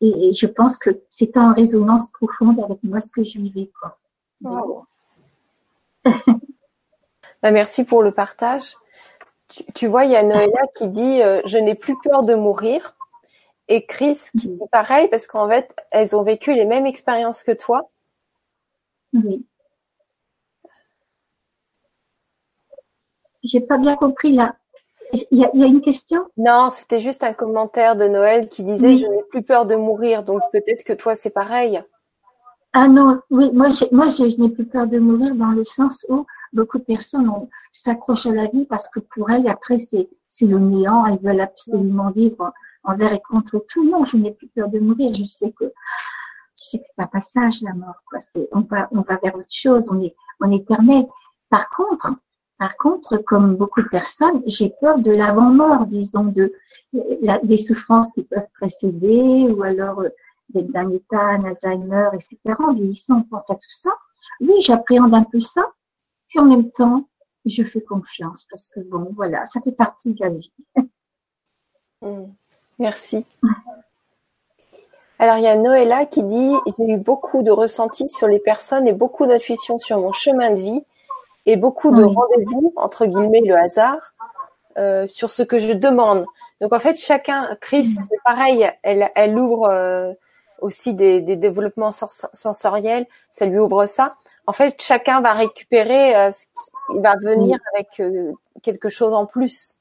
[0.00, 3.70] Et, je pense que c'était en résonance profonde avec moi ce que je vivais.
[3.80, 4.86] Quoi.
[7.42, 8.76] Bah, merci pour le partage.
[9.74, 12.96] Tu, vois, il y a Noëlla qui dit euh, Je n'ai plus peur de mourir.
[13.68, 17.52] Et Chris qui dit pareil parce qu'en fait, elles ont vécu les mêmes expériences que
[17.52, 17.90] toi.
[19.12, 19.44] Oui.
[23.46, 24.56] J'ai pas bien compris là.
[25.12, 26.26] Il y, a, une question?
[26.36, 30.24] Non, c'était juste un commentaire de Noël qui disait Je n'ai plus peur de mourir.
[30.24, 31.80] Donc peut-être que toi, c'est pareil.
[32.72, 36.26] Ah non, oui, moi, moi je n'ai plus peur de mourir dans le sens où
[36.52, 37.30] beaucoup de personnes
[37.70, 40.08] s'accrochent à la vie parce que pour elles, après, c'est
[40.42, 43.88] le néant, elles veulent absolument vivre envers et contre tout.
[43.88, 45.72] Non, je n'ai plus peur de mourir, je sais que
[46.56, 48.02] je sais que c'est un passage, la mort.
[48.10, 48.18] Quoi.
[48.52, 51.06] On, va, on va vers autre chose, on est, on est éternel.
[51.48, 52.10] Par contre,
[52.58, 56.32] par contre, comme beaucoup de personnes, j'ai peur de l'avant-mort, disons,
[56.92, 60.08] des souffrances qui peuvent précéder, ou alors euh,
[60.50, 62.38] d'être d'un état, Alzheimer, etc.
[62.58, 63.90] En vieillissant, on pense à tout ça.
[64.40, 65.70] Oui, j'appréhende un peu ça,
[66.28, 67.08] puis en même temps,
[67.44, 70.52] je fais confiance parce que bon, voilà, ça fait partie de la vie.
[72.02, 72.26] Hmm.
[72.78, 73.24] Merci.
[75.18, 78.86] Alors il y a Noëlla qui dit j'ai eu beaucoup de ressentis sur les personnes
[78.86, 80.84] et beaucoup d'intuition sur mon chemin de vie
[81.46, 84.14] et beaucoup de rendez-vous entre guillemets le hasard
[84.78, 86.26] euh, sur ce que je demande.
[86.60, 88.02] Donc en fait chacun, Chris mm.
[88.08, 90.12] c'est pareil, elle, elle ouvre euh,
[90.60, 94.16] aussi des, des développements sensoriels, ça lui ouvre ça.
[94.46, 96.30] En fait chacun va récupérer, euh,
[96.94, 98.32] il va venir avec euh,
[98.62, 99.76] quelque chose en plus.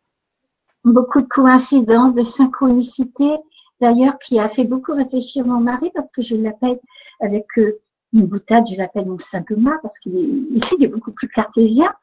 [0.84, 3.36] Beaucoup de coïncidences, de synchronicité
[3.82, 6.80] d'ailleurs qui a fait beaucoup réfléchir mon mari parce que je l'appelle
[7.22, 7.46] avec
[8.14, 11.94] une boutade, je l'appelle mon Saint Thomas parce qu'il est, est, beaucoup plus cartésien.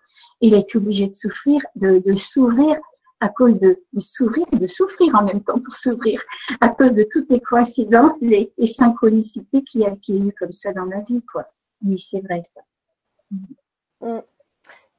[0.40, 2.76] Il a été obligé de souffrir, de, de s'ouvrir
[3.20, 6.20] à cause de, de s'ouvrir et de souffrir en même temps pour s'ouvrir
[6.60, 10.50] à cause de toutes les coïncidences, les, les synchronicités qu'il y, y a eu comme
[10.50, 11.46] ça dans ma vie, quoi.
[11.84, 12.60] Oui, c'est vrai ça.
[14.00, 14.20] Mm.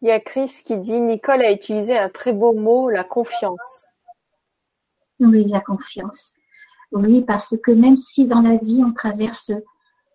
[0.02, 3.88] Il y a Chris qui dit Nicole a utilisé un très beau mot, la confiance.
[5.20, 6.36] Oui, la confiance.
[6.92, 9.52] Oui, parce que même si dans la vie on traverse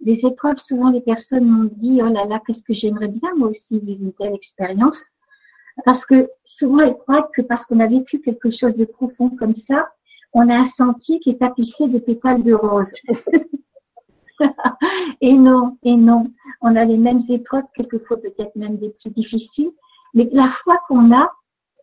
[0.01, 3.49] des épreuves, souvent les personnes m'ont dit oh là là, qu'est-ce que j'aimerais bien moi
[3.49, 5.03] aussi vivre une telle expérience.
[5.85, 9.53] Parce que souvent elles croient que parce qu'on a vécu quelque chose de profond comme
[9.53, 9.89] ça,
[10.33, 12.93] on a un sentier qui est tapissé de pétales de rose.
[15.21, 16.31] et non, et non,
[16.61, 19.73] on a les mêmes épreuves, quelquefois peut-être même des plus difficiles,
[20.15, 21.31] mais la foi qu'on a,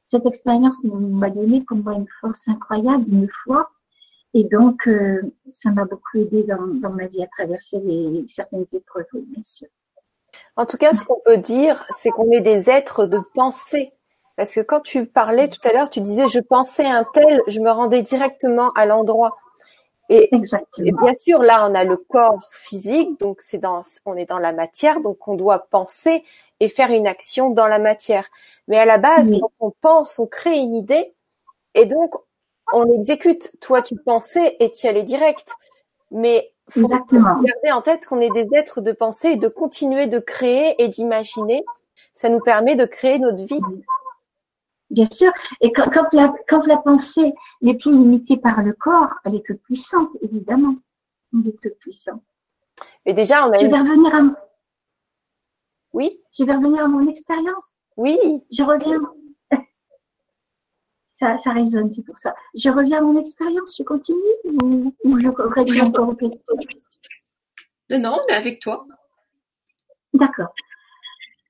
[0.01, 3.69] cette expérience m'a donné pour moi une force incroyable, une foi,
[4.37, 9.05] et donc, euh, ça m'a beaucoup aidé dans, ma vie à traverser les, certaines épreuves,
[9.13, 9.69] bien sûr.
[10.57, 13.93] En tout cas, ce qu'on peut dire, c'est qu'on est des êtres de pensée.
[14.35, 17.61] Parce que quand tu parlais tout à l'heure, tu disais je pensais un tel, je
[17.61, 19.37] me rendais directement à l'endroit.
[20.09, 24.25] Et, et, bien sûr, là, on a le corps physique, donc c'est dans, on est
[24.25, 26.25] dans la matière, donc on doit penser
[26.59, 28.27] et faire une action dans la matière.
[28.67, 31.13] Mais à la base, quand on pense, on crée une idée,
[31.73, 32.15] et donc
[32.73, 33.51] on exécute.
[33.61, 35.49] Toi, tu pensais et tu y allais direct.
[36.11, 40.19] Mais faut garder en tête qu'on est des êtres de pensée et de continuer de
[40.19, 41.63] créer et d'imaginer.
[42.15, 43.61] Ça nous permet de créer notre vie.
[44.89, 45.31] Bien sûr.
[45.61, 49.61] Et quand, la, quand la pensée n'est plus limitée par le corps, elle est toute
[49.63, 50.75] puissante, évidemment.
[51.33, 52.21] Elle est toute puissante.
[53.05, 53.59] Mais déjà, on a.
[53.59, 54.21] Je vais revenir à.
[55.93, 56.21] Oui.
[56.37, 57.71] Je vais revenir à mon expérience?
[57.97, 58.17] Oui.
[58.51, 59.01] Je reviens
[61.15, 62.35] ça, ça résonne, c'est pour ça.
[62.55, 66.55] Je reviens à mon expérience, je continue ou, ou je réponds encore aux questions
[67.89, 68.85] Non, non, on est avec toi.
[70.13, 70.53] D'accord.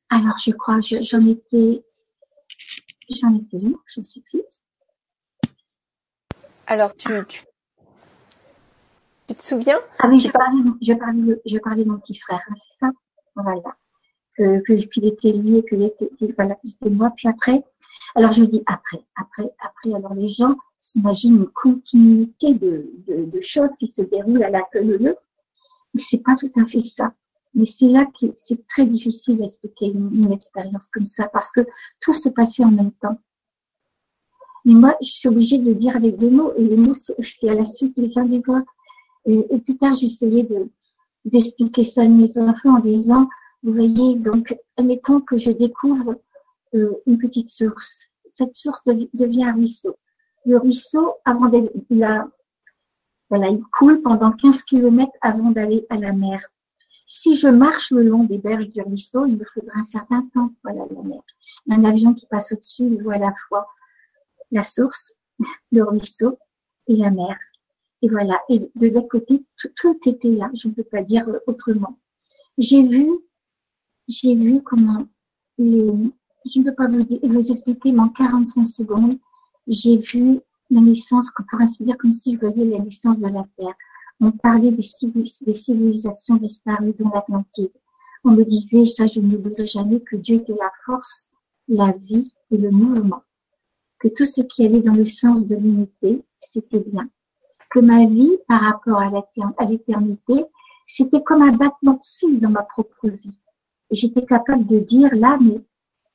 [0.09, 1.83] Alors, je crois, j'en étais,
[3.09, 3.81] j'en étais où?
[3.87, 4.43] Je ne sais plus.
[6.67, 7.43] Alors, tu, tu,
[9.35, 9.79] te souviens?
[9.99, 12.91] Ah oui, je parlais, je parlais, je parlais de mon petit frère, hein, c'est ça?
[13.35, 13.75] Voilà.
[14.37, 17.11] Que, qu'il était lié, qu'il était, voilà, c'était moi.
[17.15, 17.63] Puis après,
[18.15, 19.93] alors je dis après, après, après.
[19.93, 24.61] Alors les gens s'imaginent une continuité de, de, de, choses qui se déroulent à la
[24.71, 25.17] queue l'œuf,
[25.93, 27.13] mais c'est pas tout à fait ça.
[27.53, 31.61] Mais c'est là que c'est très difficile d'expliquer une, une, expérience comme ça parce que
[32.01, 33.17] tout se passait en même temps.
[34.65, 37.53] Mais moi, je suis obligée de dire avec des mots et les mots c'est à
[37.53, 38.71] la suite les uns des autres.
[39.25, 40.69] Et, et plus tard, j'essayais de
[41.25, 43.27] d'expliquer ça à mes enfants en disant,
[43.63, 46.15] vous voyez, donc admettons que je découvre
[46.75, 47.99] euh, une petite source.
[48.27, 49.95] Cette source devient un ruisseau.
[50.45, 51.49] Le ruisseau, avant
[51.89, 52.27] là,
[53.29, 56.41] voilà, il coule pendant 15 km avant d'aller à la mer.
[57.07, 60.49] Si je marche le long des berges du ruisseau, il me faudra un certain temps
[60.49, 61.21] pour aller à la mer.
[61.69, 63.67] Un avion qui passe au-dessus, il voit à la fois
[64.51, 65.15] la source,
[65.71, 66.37] le ruisseau
[66.87, 67.37] et la mer.
[68.01, 68.39] Et voilà.
[68.49, 70.51] Et de l'autre côté, tout, tout, était là.
[70.53, 71.97] Je ne peux pas dire autrement.
[72.57, 73.09] J'ai vu,
[74.07, 75.07] j'ai vu comment
[75.57, 75.91] les,
[76.45, 79.17] je ne peux pas vous, expliquer, mais en 45 secondes,
[79.67, 83.27] j'ai vu la naissance, on pourrait se dire comme si je voyais la naissance de
[83.27, 83.73] la Terre.
[84.21, 87.71] On parlait des, civilisations disparues, dont l'Atlantide.
[88.23, 91.29] On me disait, ça je n'oublierai jamais, que Dieu était la force,
[91.67, 93.23] la vie et le mouvement.
[93.99, 97.09] Que tout ce qui allait dans le sens de l'unité, c'était bien.
[97.71, 100.45] Que ma vie, par rapport à l'éternité,
[100.87, 103.37] c'était comme un battement de cils dans ma propre vie.
[103.91, 105.61] J'étais capable de dire là, mais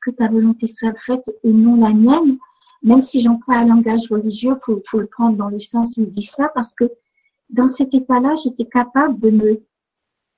[0.01, 2.38] que ta volonté soit faite et non la mienne,
[2.82, 6.24] même si j'emploie un langage religieux, faut, le prendre dans le sens où il dit
[6.24, 6.90] ça, parce que
[7.51, 9.62] dans cet état-là, j'étais capable de me,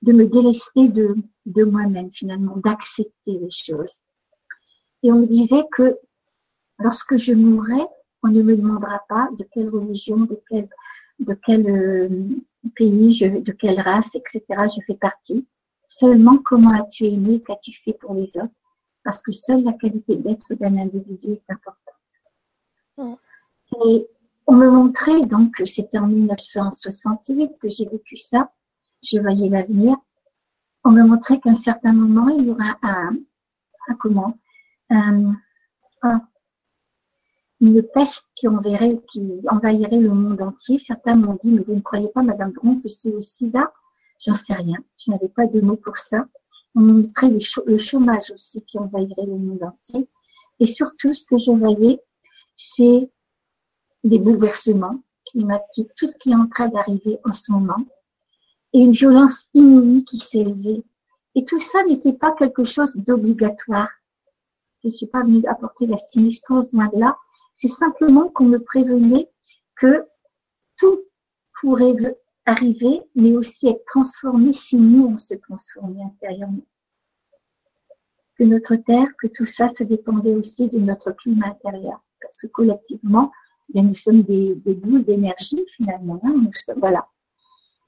[0.01, 3.99] de me délester de, de moi-même, finalement, d'accepter les choses.
[5.03, 5.97] Et on me disait que
[6.79, 7.87] lorsque je mourrais,
[8.23, 10.67] on ne me demandera pas de quelle religion, de quel,
[11.19, 12.09] de quel euh,
[12.75, 14.41] pays, de quelle race, etc.
[14.49, 15.45] je fais partie.
[15.87, 18.53] Seulement comment as-tu aimé, qu'as-tu fait pour les autres?
[19.03, 23.17] Parce que seule la qualité d'être d'un individu est importante.
[23.85, 24.07] Et
[24.45, 28.51] on me montrait, donc c'était en 1968 que j'ai vécu ça,
[29.01, 29.95] je voyais l'avenir,
[30.83, 33.15] on me montrait qu'à un certain moment, il y aura un,
[33.87, 34.37] un comment,
[34.89, 35.35] un,
[37.61, 40.77] une peste qui, enverrait, qui envahirait le monde entier.
[40.77, 43.71] Certains m'ont dit, mais vous ne croyez pas, Madame Dron, que c'est aussi sida
[44.19, 44.77] J'en sais rien.
[44.97, 46.27] Je n'avais pas de mots pour ça.
[46.75, 50.07] On montrait le chômage aussi qui envahirait le monde entier.
[50.59, 51.99] Et surtout, ce que je voyais,
[52.55, 53.09] c'est
[54.03, 57.85] des bouleversements climatiques, tout ce qui est en train d'arriver en ce moment,
[58.73, 60.83] et une violence inouïe qui élevée.
[61.35, 63.89] Et tout ça n'était pas quelque chose d'obligatoire.
[64.81, 67.17] Je ne suis pas venue apporter la sinistrose loin de là.
[67.53, 69.29] C'est simplement qu'on me prévenait
[69.75, 70.05] que
[70.77, 71.01] tout
[71.61, 71.93] pourrait
[72.45, 76.65] arriver, mais aussi être transformé si nous on se transformait intérieurement.
[78.37, 82.03] Que notre terre, que tout ça, ça dépendait aussi de notre climat intérieur.
[82.19, 83.31] Parce que collectivement,
[83.69, 86.19] bien, nous sommes des, des boules d'énergie finalement.
[86.23, 87.07] Hein, nous voilà.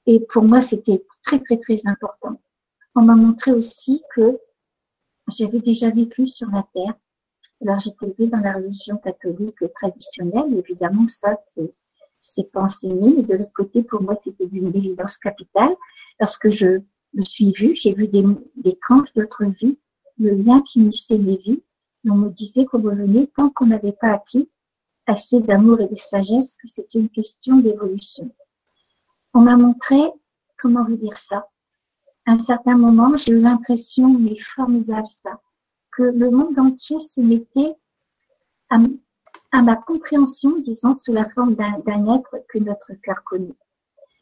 [0.06, 2.40] Et pour moi, c'était très, très, très important.
[2.94, 4.38] On m'a montré aussi que
[5.36, 6.94] j'avais déjà vécu sur la terre.
[7.62, 10.54] Alors, j'étais élevée dans la religion catholique traditionnelle.
[10.56, 11.72] Évidemment, ça, c'est,
[12.54, 13.14] enseigné.
[13.14, 15.74] Mais de l'autre côté, pour moi, c'était d'une évidence capitale.
[16.18, 16.80] Parce que je
[17.14, 18.24] me suis vue, j'ai vu des,
[18.56, 19.78] des tranches d'autres vies,
[20.18, 21.62] le lien qui unissait les vies.
[22.08, 24.48] on me disait qu'on revenait tant qu'on n'avait pas acquis
[25.06, 28.34] assez d'amour et de sagesse que c'était une question d'évolution.
[29.34, 29.96] On m'a montré,
[30.58, 31.48] comment vous dire ça,
[32.26, 35.40] à un certain moment, j'ai eu l'impression, mais formidable ça,
[35.92, 37.74] que le monde entier se mettait
[38.68, 38.78] à,
[39.62, 43.54] ma compréhension, disons, sous la forme d'un être que notre cœur connaît.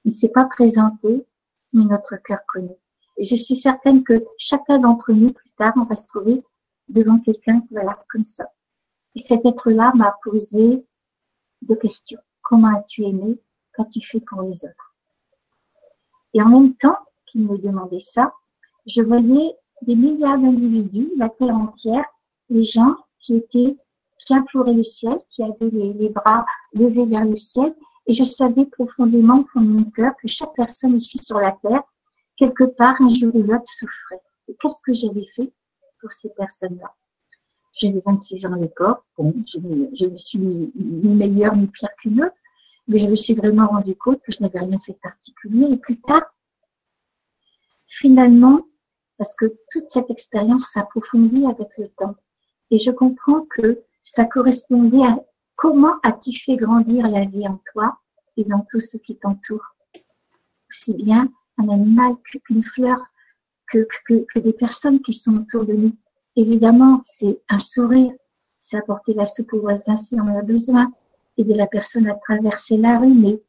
[0.04, 1.26] Il ne s'est pas présenté,
[1.72, 2.78] mais notre cœur connaît.
[3.16, 6.42] Et je suis certaine que chacun d'entre nous, plus tard, on va se trouver
[6.88, 8.44] devant quelqu'un qui va l'air comme ça.
[9.14, 10.84] Et cet être-là m'a posé
[11.62, 12.20] deux questions.
[12.42, 13.40] Comment as-tu aimé?
[13.74, 14.94] Qu'as-tu fait pour les autres?
[16.34, 18.32] Et en même temps qu'il me demandait ça,
[18.86, 22.04] je voyais des milliards d'individus, la terre entière,
[22.50, 23.76] les gens qui étaient,
[24.24, 27.74] qui imploraient le ciel, qui avaient les, bras levés vers le ciel,
[28.06, 31.52] et je savais profondément au fond de mon cœur que chaque personne ici sur la
[31.52, 31.82] terre,
[32.36, 34.20] quelque part, un jour ou l'autre, souffrait.
[34.48, 35.52] Et qu'est-ce que j'avais fait
[36.00, 36.94] pour ces personnes-là?
[37.74, 39.58] J'avais 26 ans à l'époque, bon, je,
[39.94, 42.36] je me suis ni, ni meilleure ni pire qu'une autre,
[42.86, 45.72] mais je me suis vraiment rendu compte que je n'avais rien fait de particulier.
[45.72, 46.22] Et plus tard,
[47.86, 48.60] finalement,
[49.16, 52.16] parce que toute cette expérience s'approfondit avec le temps.
[52.70, 55.18] Et je comprends que ça correspondait à
[55.56, 57.98] comment as-tu fait grandir la vie en toi
[58.36, 59.74] et dans tout ce qui t'entoure.
[60.70, 61.28] Aussi bien
[61.58, 62.98] un animal qu'une fleur,
[63.68, 63.86] que,
[64.38, 65.96] des personnes qui sont autour de nous.
[66.36, 68.12] Évidemment, c'est un sourire,
[68.58, 70.92] c'est apporter la soupe aux voisins si on en a besoin,
[71.36, 73.42] aider la personne à traverser la rue, mais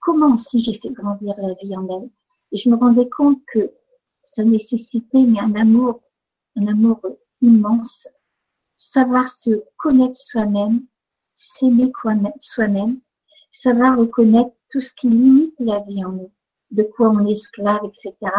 [0.00, 2.10] comment si j'ai fait grandir la vie en elle?
[2.52, 3.72] Et je me rendais compte que
[4.22, 6.02] ça nécessitait un amour,
[6.56, 7.00] un amour
[7.40, 8.08] immense,
[8.82, 10.84] savoir se connaître soi-même,
[11.34, 11.92] s'aimer
[12.40, 13.00] soi-même,
[13.50, 16.32] savoir reconnaître tout ce qui limite la vie en nous,
[16.72, 18.32] de quoi on est esclave, etc.,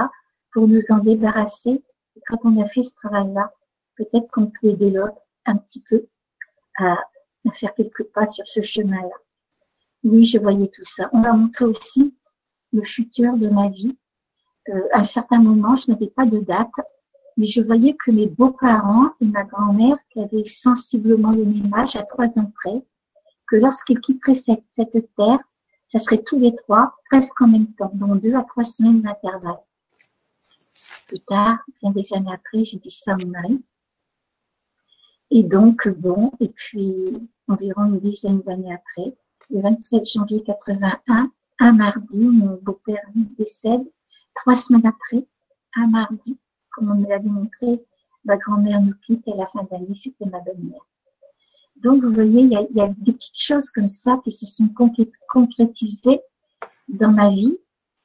[0.52, 1.84] pour nous en débarrasser.
[2.16, 3.54] Et quand on a fait ce travail-là,
[3.96, 6.08] peut-être qu'on peut aider l'autre un petit peu
[6.78, 6.98] à
[7.54, 9.16] faire quelques pas sur ce chemin-là.
[10.04, 11.10] Oui, je voyais tout ça.
[11.14, 12.16] On m'a montré aussi
[12.74, 13.98] le futur de ma vie.
[14.70, 16.72] Euh, à un certain moment, je n'avais pas de date,
[17.38, 21.96] mais je voyais que mes beaux-parents et ma grand-mère, qui avaient sensiblement le même âge,
[21.96, 22.84] à trois ans près,
[23.48, 25.40] que lorsqu'ils quitteraient cette, cette terre,
[25.92, 29.60] ça serait tous les trois, presque en même temps, dans deux à trois semaines d'intervalle.
[31.08, 33.64] Plus tard, bien des années après, j'ai dit ça à mon mari.
[35.30, 39.16] Et donc, bon, et puis environ une dizaine d'années après,
[39.50, 43.84] le 27 janvier 81, un mardi, mon beau-père décède.
[44.36, 45.28] Trois semaines après,
[45.76, 46.38] un mardi,
[46.74, 47.82] comme on me l'avait montré,
[48.26, 50.82] ma grand-mère nous quitte et à la fin d'année, c'était ma belle-mère.
[51.78, 54.70] Donc, vous voyez, il y, a, des petites choses comme ça qui se sont
[55.28, 56.22] concrétisées
[56.88, 57.58] dans ma vie.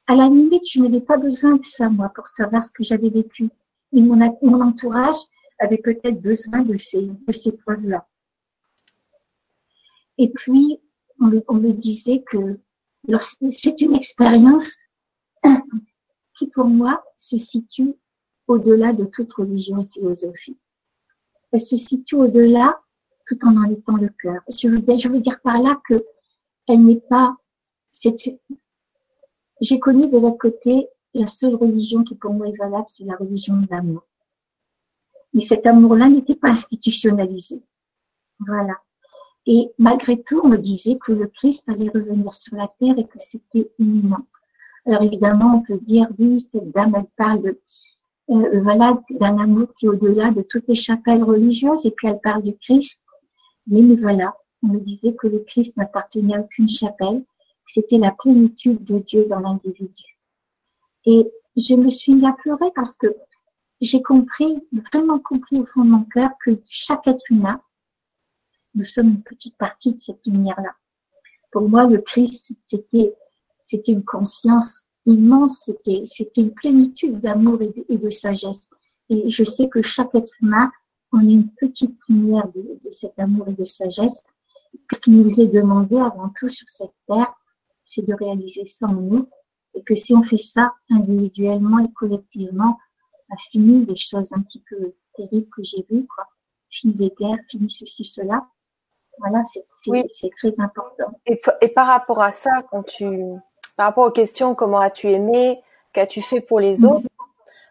[0.07, 3.11] À la limite, je n'avais pas besoin de ça, moi, pour savoir ce que j'avais
[3.11, 3.51] vécu.
[3.93, 5.17] Mais mon, entourage
[5.59, 8.07] avait peut-être besoin de ces, de ces preuves-là.
[10.17, 10.81] Et puis,
[11.21, 12.59] on me, disait que
[13.51, 14.73] c'est une expérience
[16.39, 17.95] qui, pour moi, se situe
[18.49, 20.59] au-delà de toute religion et philosophie.
[21.53, 22.81] Elle se situe au-delà
[23.27, 24.41] tout en en étant le cœur.
[24.59, 26.05] Je veux, dire, je veux dire par là que
[26.67, 27.37] elle n'est pas,
[29.61, 33.17] j'ai connu de l'autre côté la seule religion qui pour moi est valable, c'est la
[33.17, 34.03] religion de l'amour.
[35.33, 37.63] Mais cet amour-là n'était pas institutionnalisé.
[38.41, 38.75] Voilà.
[39.47, 43.07] Et malgré tout, on me disait que le Christ allait revenir sur la terre et
[43.07, 44.27] que c'était imminent.
[44.85, 47.61] Alors évidemment, on peut dire, oui, cette dame, elle parle de,
[48.31, 52.21] euh, voilà, d'un amour qui est au-delà de toutes les chapelles religieuses, et puis elle
[52.21, 53.03] parle du Christ.
[53.67, 57.25] Mais, voilà, on me disait que le Christ n'appartenait à aucune chapelle,
[57.67, 60.05] c'était la plénitude de Dieu dans l'individu.
[61.05, 63.07] Et je me suis mis à pleurer parce que
[63.81, 64.59] j'ai compris,
[64.93, 67.61] vraiment compris au fond de mon cœur que chaque être humain,
[68.75, 70.75] nous sommes une petite partie de cette lumière-là.
[71.51, 73.15] Pour moi, le Christ, c'était,
[73.63, 78.69] c'était une conscience immense, c'était, c'était une plénitude d'amour et de, et de, sagesse.
[79.09, 80.71] Et je sais que chaque être humain,
[81.13, 84.23] on est une petite lumière de, de cet amour et de sagesse.
[84.93, 87.33] Ce qui nous est demandé avant tout sur cette terre,
[87.85, 89.29] c'est de réaliser ça en nous.
[89.75, 92.79] Et que si on fait ça individuellement et collectivement,
[93.31, 96.27] a fini des choses un petit peu terribles que j'ai vues, quoi.
[96.71, 98.47] Fini les guerres, fini ceci, cela.
[99.19, 101.19] Voilà, c'est très important.
[101.27, 103.05] Et, et, par rapport à ça, quand tu,
[103.79, 105.63] par rapport aux questions, comment as-tu aimé,
[105.95, 107.07] qu'as-tu fait pour les autres,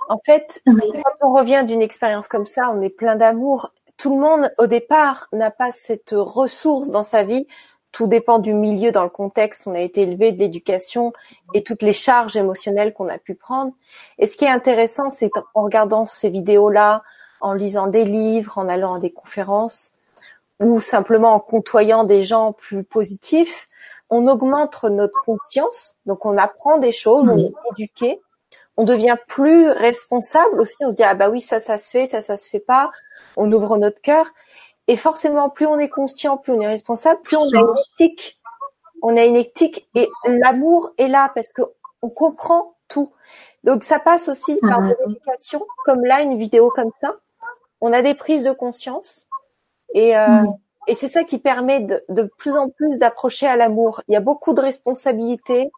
[0.09, 3.73] en fait, quand on revient d'une expérience comme ça, on est plein d'amour.
[3.97, 7.45] Tout le monde, au départ, n'a pas cette ressource dans sa vie
[7.93, 11.13] tout dépend du milieu dans le contexte on a été élevé, de l'éducation
[11.55, 13.71] et toutes les charges émotionnelles qu'on a pu prendre.
[14.19, 17.01] Et ce qui est intéressant, c'est en regardant ces vidéos-là,
[17.41, 19.93] en lisant des livres, en allant à des conférences,
[20.59, 23.67] ou simplement en côtoyant des gens plus positifs,
[24.09, 28.21] on augmente notre conscience, donc on apprend des choses, on est éduqué,
[28.77, 32.05] on devient plus responsable aussi, on se dit ah bah oui ça ça se fait,
[32.05, 32.91] ça ça se fait pas,
[33.35, 34.27] on ouvre notre cœur
[34.87, 38.39] et forcément, plus on est conscient, plus on est responsable, plus on a une éthique.
[39.03, 41.61] On a une éthique et l'amour est là parce que
[42.01, 43.11] on comprend tout.
[43.63, 47.15] Donc ça passe aussi par de l'éducation, comme là une vidéo comme ça.
[47.81, 49.27] On a des prises de conscience
[49.93, 50.43] et euh,
[50.87, 54.01] et c'est ça qui permet de, de plus en plus d'approcher à l'amour.
[54.07, 55.69] Il y a beaucoup de responsabilités,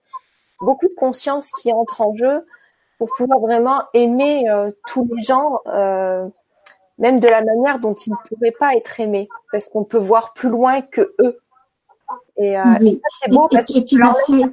[0.61, 2.45] beaucoup de conscience qui entre en jeu
[2.97, 6.27] pour pouvoir vraiment aimer euh, tous les gens euh,
[6.99, 10.33] même de la manière dont ils ne pourraient pas être aimés, parce qu'on peut voir
[10.33, 11.39] plus loin que eux.
[12.37, 13.01] Et, euh, oui.
[13.21, 14.43] c'est beau parce que tu m'as fait...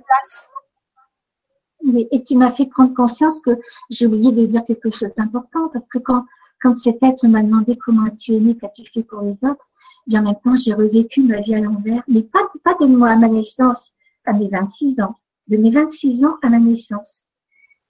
[1.85, 5.69] Oui, et tu m'as fait prendre conscience que j'ai oublié de dire quelque chose d'important,
[5.73, 6.25] parce que quand,
[6.61, 9.69] quand cet être m'a demandé comment as-tu aimé, qu'as-tu fait pour les autres,
[10.07, 13.29] bien maintenant j'ai revécu ma vie à l'envers, mais pas, pas de moi à ma
[13.29, 13.93] naissance,
[14.25, 15.15] à mes 26 ans,
[15.49, 17.25] de mes 26 ans à ma naissance.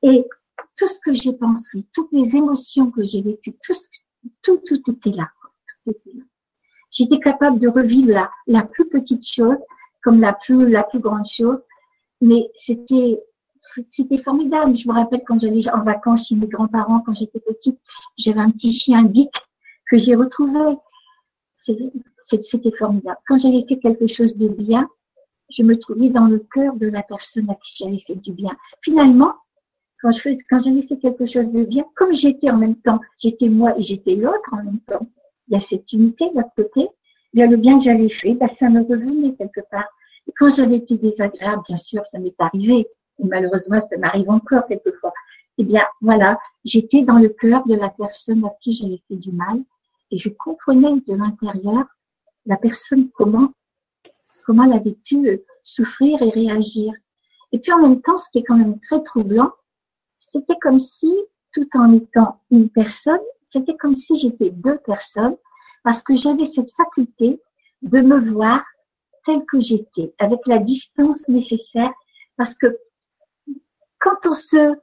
[0.03, 0.25] Et
[0.77, 3.75] tout ce que j'ai pensé, toutes les émotions que j'ai vécues, tout
[4.43, 5.31] tout, tout était là.
[6.91, 9.61] J'étais capable de revivre la, la plus petite chose
[10.03, 11.61] comme la plus, la plus grande chose,
[12.21, 13.21] mais c'était,
[13.91, 14.79] c'était formidable.
[14.79, 17.79] Je me rappelle quand j'allais en vacances chez mes grands-parents quand j'étais petite,
[18.17, 19.31] j'avais un petit chien Dick
[19.91, 20.77] que j'ai retrouvé.
[22.21, 23.19] C'était formidable.
[23.27, 24.89] Quand j'avais fait quelque chose de bien,
[25.51, 28.57] je me trouvais dans le cœur de la personne à qui j'avais fait du bien.
[28.83, 29.35] Finalement,
[30.01, 33.49] quand je quand j'avais fait quelque chose de bien, comme j'étais en même temps, j'étais
[33.49, 35.07] moi et j'étais l'autre en même temps.
[35.49, 36.89] Il y a cette unité de l'autre côté.
[37.33, 39.89] Bien, le bien que j'avais fait, ben, ça me revenait quelque part.
[40.27, 42.89] Et quand j'avais été désagréable, bien sûr, ça m'est arrivé.
[43.19, 45.13] Et malheureusement, ça m'arrive encore quelquefois.
[45.59, 49.33] Eh bien, voilà, j'étais dans le cœur de la personne à qui j'avais fait du
[49.33, 49.63] mal
[50.11, 51.87] et je comprenais de l'intérieur
[52.47, 53.53] la personne comment,
[54.45, 56.93] comment elle avait pu souffrir et réagir.
[57.53, 59.53] Et puis en même temps, ce qui est quand même très troublant,
[60.19, 61.13] c'était comme si,
[61.53, 65.37] tout en étant une personne, c'était comme si j'étais deux personnes,
[65.83, 67.41] parce que j'avais cette faculté
[67.83, 68.65] de me voir
[69.25, 71.93] telle que j'étais, avec la distance nécessaire,
[72.37, 72.79] parce que
[73.99, 74.75] quand on se,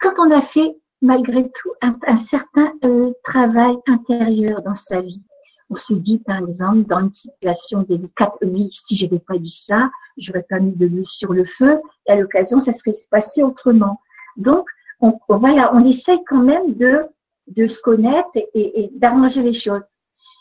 [0.00, 5.26] quand on a fait malgré tout un, certain euh, travail intérieur dans sa vie,
[5.68, 9.50] on se dit par exemple dans une situation délicate, oui, si je n'avais pas dit
[9.50, 13.42] ça, j'aurais pas mis de l'huile sur le feu, et à l'occasion, ça serait passé
[13.42, 14.00] autrement.
[14.38, 14.66] Donc,
[15.00, 17.02] on, voilà, on essaye quand même de,
[17.48, 19.86] de se connaître et, et, d'arranger les choses.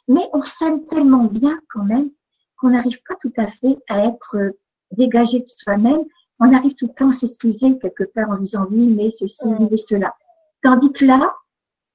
[0.08, 2.10] Mais on s'aime tellement bien quand même
[2.58, 4.52] qu'on n'arrive pas tout à fait à être euh,
[4.92, 6.04] dégagé de soi-même.
[6.40, 9.46] On arrive tout le temps à s'excuser quelque part en se disant oui, mais ceci,
[9.46, 10.14] oui, mais cela.
[10.64, 11.36] Tandis que là,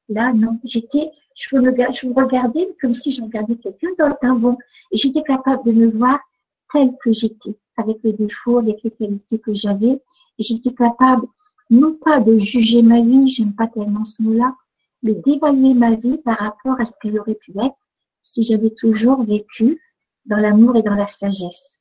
[0.09, 1.71] là, non, j'étais, je me,
[2.15, 4.59] regardais comme si je regardais quelqu'un dans un bon.
[4.93, 6.21] Et j'étais capable de me voir
[6.73, 10.01] telle que j'étais, avec les défauts, avec les qualités que j'avais.
[10.39, 11.27] Et j'étais capable
[11.71, 14.55] non pas de juger ma vie, j'aime pas tellement ce mot-là,
[15.03, 17.77] mais d'évaluer ma vie par rapport à ce qu'elle aurait pu être
[18.23, 19.81] si j'avais toujours vécu
[20.27, 21.79] dans l'amour et dans la sagesse.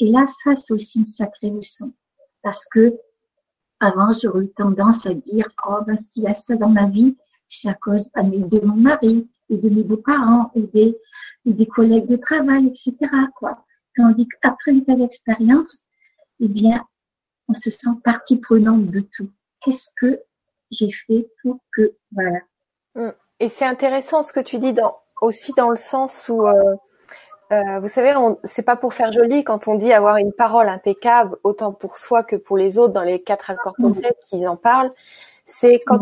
[0.00, 1.92] Et là, ça, c'est aussi une sacrée leçon.
[2.42, 2.98] Parce que,
[3.84, 7.16] avant, j'aurais eu tendance à dire, oh, ben, s'il y a ça dans ma vie,
[7.48, 10.96] c'est à cause de mon mari, ou de mes beaux-parents, ou des,
[11.44, 12.94] des collègues de travail, etc.
[13.36, 13.64] Quoi.
[13.96, 15.80] Tandis qu'après une telle expérience,
[16.40, 16.84] eh bien,
[17.48, 19.30] on se sent partie prenante de tout.
[19.60, 20.20] Qu'est-ce que
[20.70, 22.40] j'ai fait pour que, voilà.
[22.94, 23.10] Mm.
[23.40, 26.76] Et c'est intéressant ce que tu dis dans, aussi dans le sens où, euh,
[27.52, 31.36] euh, vous savez, c'est pas pour faire joli quand on dit avoir une parole impeccable,
[31.44, 34.90] autant pour soi que pour les autres dans les quatre accords complets qu'ils en parlent.
[35.46, 36.00] C'est quand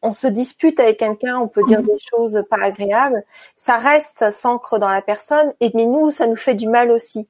[0.00, 3.24] on, se dispute avec quelqu'un, on peut dire des choses pas agréables,
[3.56, 6.92] ça reste, ça s'ancre dans la personne, et mais nous, ça nous fait du mal
[6.92, 7.28] aussi.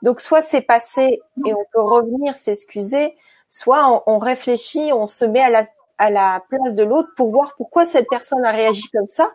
[0.00, 3.16] Donc soit c'est passé et on peut revenir s'excuser,
[3.50, 5.66] soit on, on, réfléchit, on se met à la,
[5.98, 9.30] à la place de l'autre pour voir pourquoi cette personne a réagi comme ça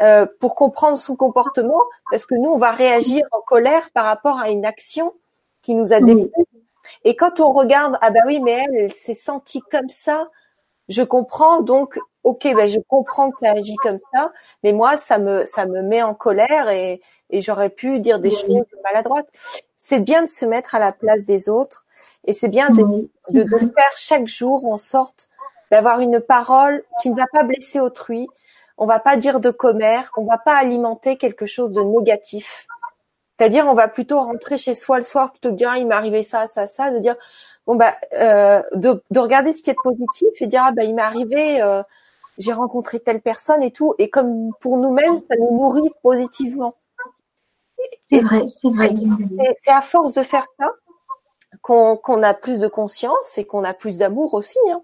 [0.00, 4.38] euh, pour comprendre son comportement, parce que nous, on va réagir en colère par rapport
[4.38, 5.14] à une action
[5.62, 6.30] qui nous a déplu.
[7.04, 10.28] Et quand on regarde, ah bah oui, mais elle, elle s'est sentie comme ça,
[10.88, 14.32] je comprends, donc, ok, ben je comprends qu'elle agit comme ça,
[14.62, 18.30] mais moi, ça me, ça me met en colère et, et j'aurais pu dire des
[18.30, 19.28] choses maladroites.
[19.76, 21.84] C'est bien de se mettre à la place des autres
[22.24, 22.82] et c'est bien de,
[23.30, 25.28] de, de faire chaque jour en sorte
[25.70, 28.28] d'avoir une parole qui ne va pas blesser autrui,
[28.78, 32.66] on va pas dire de commère, on va pas alimenter quelque chose de négatif.
[33.36, 35.86] C'est-à-dire, on va plutôt rentrer chez soi le soir plutôt que de dire ah, il
[35.86, 37.16] m'est arrivé ça, ça, ça, de dire
[37.66, 41.02] bon bah euh, de, regarder ce qui est positif et dire ah bah il m'est
[41.02, 41.82] arrivé, euh,
[42.38, 46.74] j'ai rencontré telle personne et tout, et comme pour nous-mêmes, ça nous nourrit positivement.
[48.00, 48.94] C'est vrai, c'est vrai.
[49.62, 50.70] C'est à force de faire ça
[51.62, 54.82] qu'on a plus de conscience et qu'on a plus d'amour aussi hein,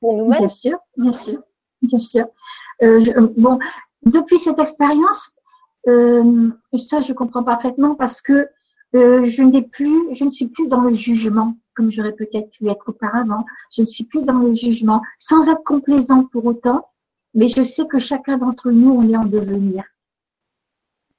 [0.00, 0.40] pour nous-mêmes.
[0.40, 1.42] Bien sûr, bien sûr,
[1.82, 2.26] bien sûr.
[2.84, 3.58] Euh, euh, bon,
[4.02, 5.30] depuis cette expérience,
[5.88, 8.48] euh, ça je comprends parfaitement parce que
[8.92, 12.90] je n'ai plus, je ne suis plus dans le jugement comme j'aurais peut-être pu être
[12.90, 13.44] auparavant.
[13.74, 16.86] Je ne suis plus dans le jugement, sans être complaisant pour autant,
[17.34, 19.82] mais je sais que chacun d'entre nous, on est en devenir.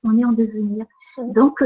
[0.06, 0.86] On est en devenir.
[1.18, 1.62] Donc,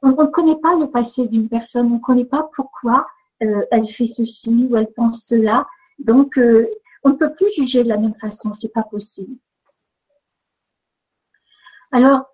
[0.00, 3.06] on ne connaît pas le passé d'une personne, on ne connaît pas pourquoi
[3.40, 5.66] elle fait ceci ou elle pense cela.
[5.98, 6.40] Donc,
[7.02, 9.36] on ne peut plus juger de la même façon, c'est pas possible.
[11.92, 12.26] Alors,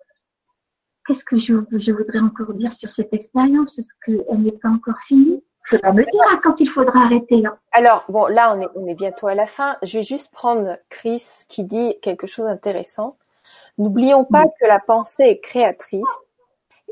[1.05, 1.53] qu'est-ce que je,
[1.91, 5.43] voudrais encore dire sur cette expérience parce qu'elle n'est pas encore finie?
[5.67, 7.41] Tu vas me dire hein, quand il faudra arrêter.
[7.41, 7.57] Là.
[7.71, 9.77] Alors, bon, là, on est, on est bientôt à la fin.
[9.81, 13.17] Je vais juste prendre Chris qui dit quelque chose d'intéressant.
[13.77, 16.05] N'oublions pas que la pensée est créatrice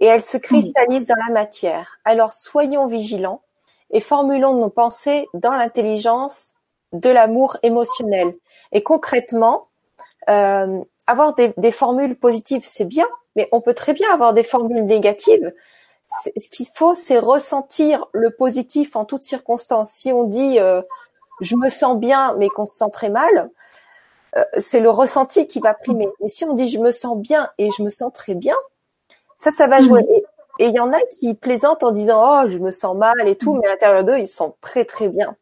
[0.01, 1.99] et elle se cristallise dans la matière.
[2.03, 3.41] Alors, soyons vigilants
[3.91, 6.54] et formulons nos pensées dans l'intelligence
[6.99, 8.33] de l'amour émotionnel.
[8.71, 9.67] Et concrètement,
[10.29, 14.43] euh, avoir des, des, formules positives, c'est bien, mais on peut très bien avoir des
[14.43, 15.53] formules négatives.
[16.07, 19.91] Ce qu'il faut, c'est ressentir le positif en toutes circonstances.
[19.91, 20.81] Si on dit euh,
[21.41, 23.49] je me sens bien, mais qu'on se sent très mal,
[24.37, 26.07] euh, c'est le ressenti qui va primer.
[26.21, 28.55] Mais si on dit je me sens bien et je me sens très bien,
[29.37, 30.05] ça, ça va jouer.
[30.59, 33.35] Et il y en a qui plaisantent en disant oh je me sens mal et
[33.35, 35.35] tout, mais à l'intérieur d'eux ils sont très très bien.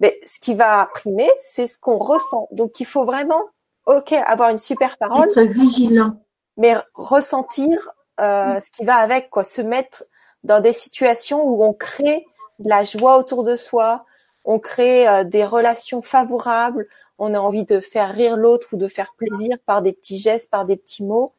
[0.00, 2.48] Mais ce qui va primer, c'est ce qu'on ressent.
[2.52, 3.42] Donc il faut vraiment,
[3.86, 6.16] ok, avoir une super parole, être vigilant,
[6.56, 10.04] mais ressentir euh, ce qui va avec, quoi, se mettre
[10.42, 12.26] dans des situations où on crée
[12.58, 14.04] de la joie autour de soi,
[14.44, 16.86] on crée euh, des relations favorables,
[17.18, 20.50] on a envie de faire rire l'autre ou de faire plaisir par des petits gestes,
[20.50, 21.32] par des petits mots.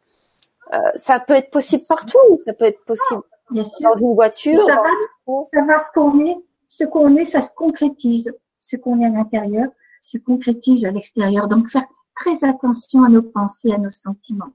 [0.74, 4.66] Euh, ça peut être possible partout, ça peut être possible dans une voiture.
[4.66, 6.38] Ça, va, ça va ce qu'on est,
[6.68, 8.34] ce qu'on est, ça se concrétise
[8.70, 9.68] ce qu'on est à l'intérieur
[10.02, 11.48] se concrétise à l'extérieur.
[11.48, 11.86] Donc faire
[12.16, 14.54] très attention à nos pensées, à nos sentiments,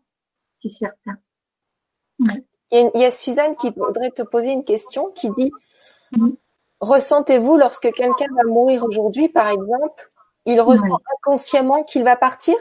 [0.57, 1.17] c'est certain.
[2.73, 5.51] Il, y a, Suzanne qui voudrait te poser une question qui dit
[6.81, 10.11] Ressentez-vous lorsque quelqu'un va mourir aujourd'hui, par exemple,
[10.47, 12.55] il ressent inconsciemment qu'il va partir?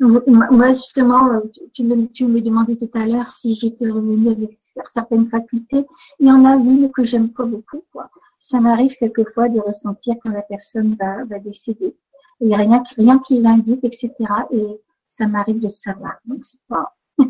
[0.00, 1.40] Moi, justement,
[1.74, 5.86] tu me, tu me demandais tout à l'heure si j'étais revenue avec certaines facultés.
[6.20, 7.84] Il y en a une que j'aime pas beaucoup.
[7.92, 8.08] Quoi
[8.38, 11.96] ça m'arrive quelquefois de ressentir quand la personne va, va décéder.
[12.40, 14.12] Il n'y a rien, rien qui l'indique, etc.
[14.50, 16.18] Et ça m'arrive de savoir.
[16.24, 16.96] Donc c'est pas.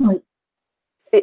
[0.00, 0.22] oui.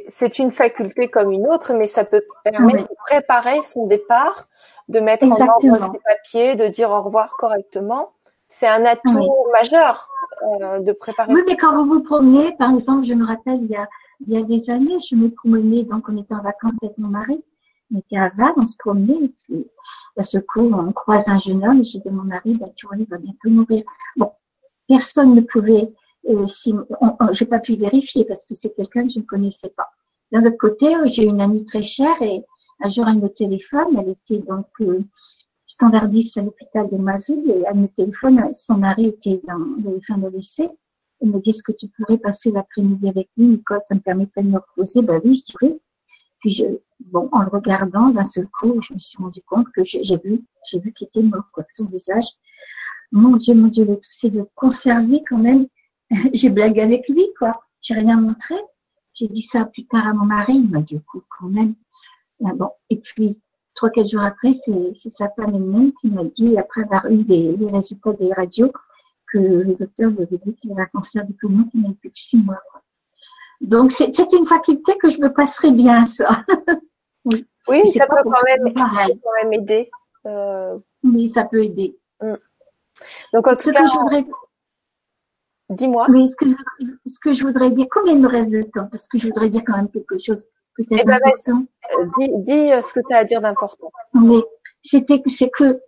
[0.07, 4.47] C'est une faculté comme une autre, mais ça peut permettre de préparer son départ,
[4.87, 8.13] de mettre en ordre ses papiers, de dire au revoir correctement.
[8.47, 10.09] C'est un atout majeur
[10.43, 11.33] euh, de préparer.
[11.33, 13.87] Oui, mais quand vous vous promenez, par exemple, je me rappelle, il y a,
[14.25, 17.09] il y a des années, je me promenais, donc on était en vacances avec mon
[17.09, 17.43] mari,
[18.13, 19.65] à Vannes, on se promenait, et puis,
[20.17, 22.69] à ce coup, on croise un jeune homme, et j'ai dit à mon mari, bah,
[22.75, 23.83] tu vois, il va bientôt mourir.
[24.15, 24.31] Bon,
[24.87, 25.93] personne ne pouvait,
[26.29, 26.73] euh, si,
[27.31, 29.89] j'ai pas pu vérifier parce que c'est quelqu'un que je ne connaissais pas.
[30.31, 32.43] D'un autre côté, j'ai une amie très chère et
[32.83, 35.01] un jour elle me téléphone, elle était donc euh,
[35.65, 40.01] standardiste à l'hôpital de ma ville et elle me téléphone, son mari était dans les
[40.01, 40.69] fins de lycée.
[41.21, 44.43] Elle me dit, est-ce que tu pourrais passer l'après-midi avec lui, Nicole, ça me permettrait
[44.43, 45.01] de me reposer.
[45.01, 45.79] Ben oui, je dirais.
[46.45, 46.65] Puis je,
[47.15, 51.07] en le regardant d'un seul coup, je me suis rendu compte que j'ai vu, qu'il
[51.07, 52.25] était mort, quoi, son visage.
[53.11, 55.65] Mon Dieu, mon Dieu, le tout, c'est de conserver quand même.
[56.33, 57.59] j'ai blagué avec lui, quoi.
[57.81, 58.53] J'ai rien montré.
[59.15, 60.53] J'ai dit ça plus tard à mon mari.
[60.57, 61.73] Il m'a dit, quand même.
[62.45, 62.51] Ah.
[62.91, 63.39] Et puis,
[63.73, 67.57] trois, quatre jours après, c'est sa femme elle-même qui m'a dit, après avoir eu les,
[67.71, 68.71] résultats des radios,
[69.33, 72.11] que le docteur lui avait dit qu'il avait un cancer du poumon qui n'avait plus
[72.11, 72.61] que six mois.
[73.65, 76.43] Donc, c'est une faculté que je me passerais bien, ça.
[77.25, 78.91] oui, oui ça peut, quand même, quand
[79.43, 79.89] même, aider.
[80.27, 80.77] Euh...
[81.03, 81.97] Oui, ça peut aider.
[82.21, 82.35] Mm.
[83.33, 84.25] Donc, en tout cas, je voudrais...
[85.69, 86.05] dis-moi.
[86.09, 86.45] Mais ce que,
[87.05, 88.87] ce que je voudrais dire, combien il me reste de temps?
[88.91, 90.45] Parce que je voudrais dire quand même quelque chose
[90.75, 91.65] peut-être eh ben, important.
[91.99, 93.91] Euh, dis, dis, euh, ce que tu as à dire d'important.
[94.13, 94.43] Mais
[94.83, 95.81] c'était, c'est que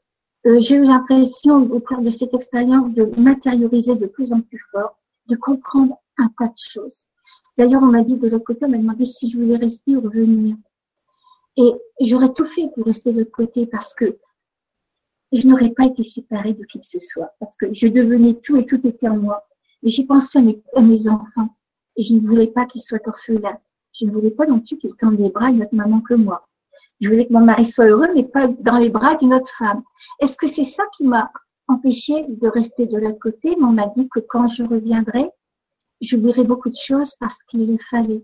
[0.45, 4.63] euh, j'ai eu l'impression au cours de cette expérience de matérialiser de plus en plus
[4.71, 4.97] fort,
[5.27, 7.05] de comprendre un tas de choses.
[7.57, 10.01] D'ailleurs, on m'a dit de l'autre côté, on m'a demandé si je voulais rester ou
[10.01, 10.55] revenir.
[11.57, 14.17] Et j'aurais tout fait pour rester de l'autre côté parce que
[15.31, 18.57] je n'aurais pas été séparée de qui que ce soit, parce que je devenais tout
[18.57, 19.47] et tout était en moi.
[19.83, 20.37] Et j'ai pensé
[20.75, 21.49] à mes, enfants
[21.95, 23.57] et je ne voulais pas qu'ils soient orphelins.
[23.99, 26.13] Je ne voulais pas non plus qu'il tende les bras à une autre maman que
[26.13, 26.47] moi.
[27.01, 29.83] Je voulais que mon mari soit heureux, mais pas dans les bras d'une autre femme.
[30.19, 31.31] Est-ce que c'est ça qui m'a
[31.67, 33.55] empêché de rester de l'autre côté?
[33.57, 35.29] Mais on m'a dit que quand je reviendrai,
[36.01, 38.23] j'oublierai beaucoup de choses parce qu'il le fallait.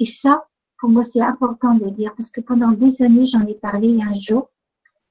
[0.00, 0.44] Et ça,
[0.78, 4.00] pour moi, c'est important de le dire parce que pendant des années, j'en ai parlé
[4.02, 4.50] un jour,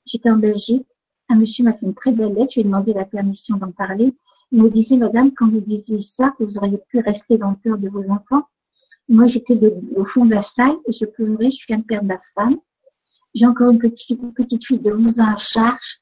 [0.06, 0.88] j'étais en Belgique,
[1.30, 3.72] un monsieur m'a fait une très belle lettre, je lui ai demandé la permission d'en
[3.72, 4.14] parler.
[4.52, 7.78] Il me disait, madame, quand vous disiez ça, vous auriez pu rester dans le cœur
[7.78, 8.44] de vos enfants,
[9.10, 9.60] moi, j'étais
[9.96, 12.56] au fond de la salle et je pleurais, je viens de perdre ma femme.
[13.34, 16.00] J'ai encore une petite, petite fille de 11 ans à charge.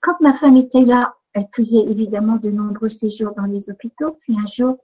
[0.00, 4.16] Quand ma femme était là, elle faisait évidemment de nombreux séjours dans les hôpitaux.
[4.20, 4.78] Puis un jour,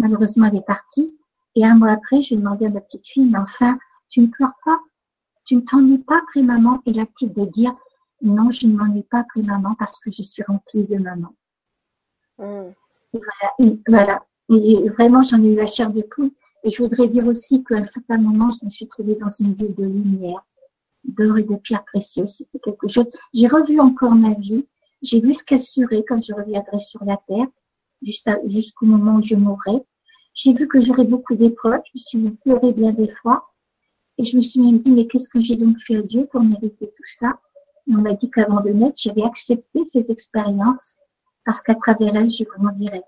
[0.00, 1.16] malheureusement, elle est partie.
[1.54, 3.78] Et un mois après, je demandé à ma petite fille, mais enfin,
[4.08, 4.80] tu ne pleures pas
[5.44, 7.74] Tu ne t'ennuies pas après maman Et la petite de dire,
[8.22, 11.34] non, je ne m'ennuie pas après maman parce que je suis remplie de maman.
[12.38, 12.72] Hmm.
[13.12, 14.24] voilà, voilà.
[14.48, 16.30] Et vraiment, j'en ai eu la chair de poule.
[16.64, 19.54] Et je voudrais dire aussi qu'à un certain moment, je me suis trouvée dans une
[19.54, 20.44] ville de lumière,
[21.04, 22.34] d'or et de pierres précieuses.
[22.36, 23.10] C'était quelque chose.
[23.32, 24.66] J'ai revu encore ma vie.
[25.02, 27.46] J'ai vu ce qu'elle serait quand je reviendrai sur la terre,
[28.02, 29.82] jusqu'au moment où je mourrai.
[30.34, 31.82] J'ai vu que j'aurais beaucoup d'épreuves.
[31.86, 33.46] Je me suis vu pleurer bien des fois.
[34.18, 36.42] Et je me suis même dit, mais qu'est-ce que j'ai donc fait à Dieu pour
[36.42, 37.38] mériter tout ça?
[37.88, 40.96] on m'a dit qu'avant de naître, j'avais accepté ces expériences
[41.44, 43.02] parce qu'à travers elles, je grandirais.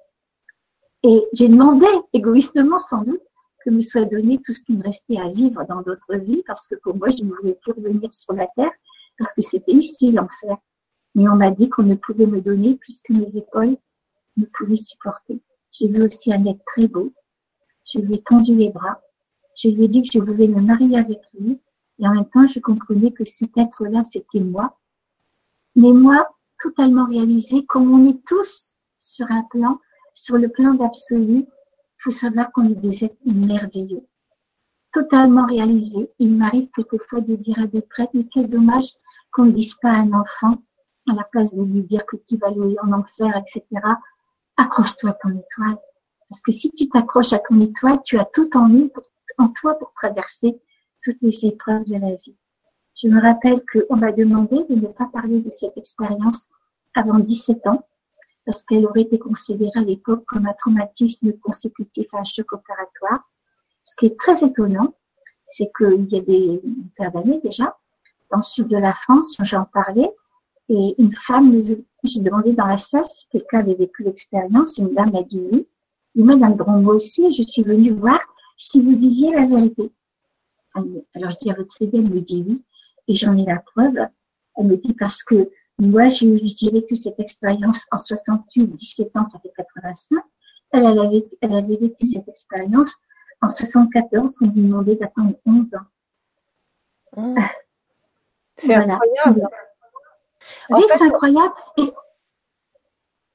[1.04, 3.22] Et j'ai demandé, égoïstement sans doute,
[3.64, 6.66] que me soit donné tout ce qui me restait à vivre dans d'autres vies, parce
[6.66, 8.72] que pour moi, je ne voulais plus revenir sur la terre,
[9.18, 10.56] parce que c'était ici l'enfer.
[11.14, 13.76] Mais on m'a dit qu'on ne pouvait me donner plus que mes épaules
[14.36, 15.40] ne pouvaient supporter.
[15.72, 17.12] J'ai vu aussi un être très beau.
[17.92, 19.00] Je lui ai tendu les bras.
[19.56, 21.58] Je lui ai dit que je voulais me marier avec lui.
[21.98, 24.78] Et en même temps, je comprenais que cet être-là, c'était moi.
[25.74, 26.28] Mais moi,
[26.62, 29.80] totalement réalisé, comme on est tous sur un plan,
[30.14, 31.46] sur le plan d'absolu,
[31.98, 34.04] faut savoir qu'on est des êtres merveilleux,
[34.92, 36.10] totalement réalisés.
[36.18, 38.90] Il m'arrive quelquefois de dire à des prêtres, mais quel dommage
[39.32, 40.56] qu'on ne dise pas à un enfant,
[41.08, 43.64] à la place de lui dire que tu vas aller en enfer, etc.,
[44.56, 45.78] accroche-toi à ton étoile.
[46.28, 48.70] Parce que si tu t'accroches à ton étoile, tu as tout en,
[49.38, 50.60] en toi pour traverser
[51.02, 52.36] toutes les épreuves de la vie.
[53.02, 56.48] Je me rappelle qu'on m'a demandé de ne pas parler de cette expérience
[56.94, 57.86] avant 17 ans,
[58.46, 63.28] parce qu'elle aurait été considérée à l'époque comme un traumatisme consécutif à un choc opératoire.
[63.84, 64.94] Ce qui est très étonnant,
[65.46, 66.62] c'est qu'il y a des
[66.96, 67.76] paires d'années déjà,
[68.30, 70.10] dans le sud de la France, j'en parlais,
[70.68, 71.52] et une femme,
[72.04, 75.66] j'ai demandé dans la salle si quelqu'un avait vécu l'expérience, une dame m'a dit oui.
[76.14, 78.20] Et Madame moi aussi, je suis venue voir
[78.56, 79.90] si vous disiez la vérité.
[80.74, 82.62] Alors je dis à votre idée, elle me dit oui,
[83.08, 83.98] et j'en ai la preuve.
[84.56, 89.38] Elle me dit parce que moi, j'ai vécu cette expérience en 68, 17 ans, ça
[89.40, 90.22] fait 85.
[90.72, 92.94] Elle, elle, avait, elle avait vécu cette expérience
[93.40, 95.78] en 74, on lui demandait d'attendre 11 ans.
[97.16, 97.40] Mmh.
[98.56, 99.48] C'est incroyable.
[100.70, 101.54] Oui, c'est incroyable.
[101.76, 101.92] Et...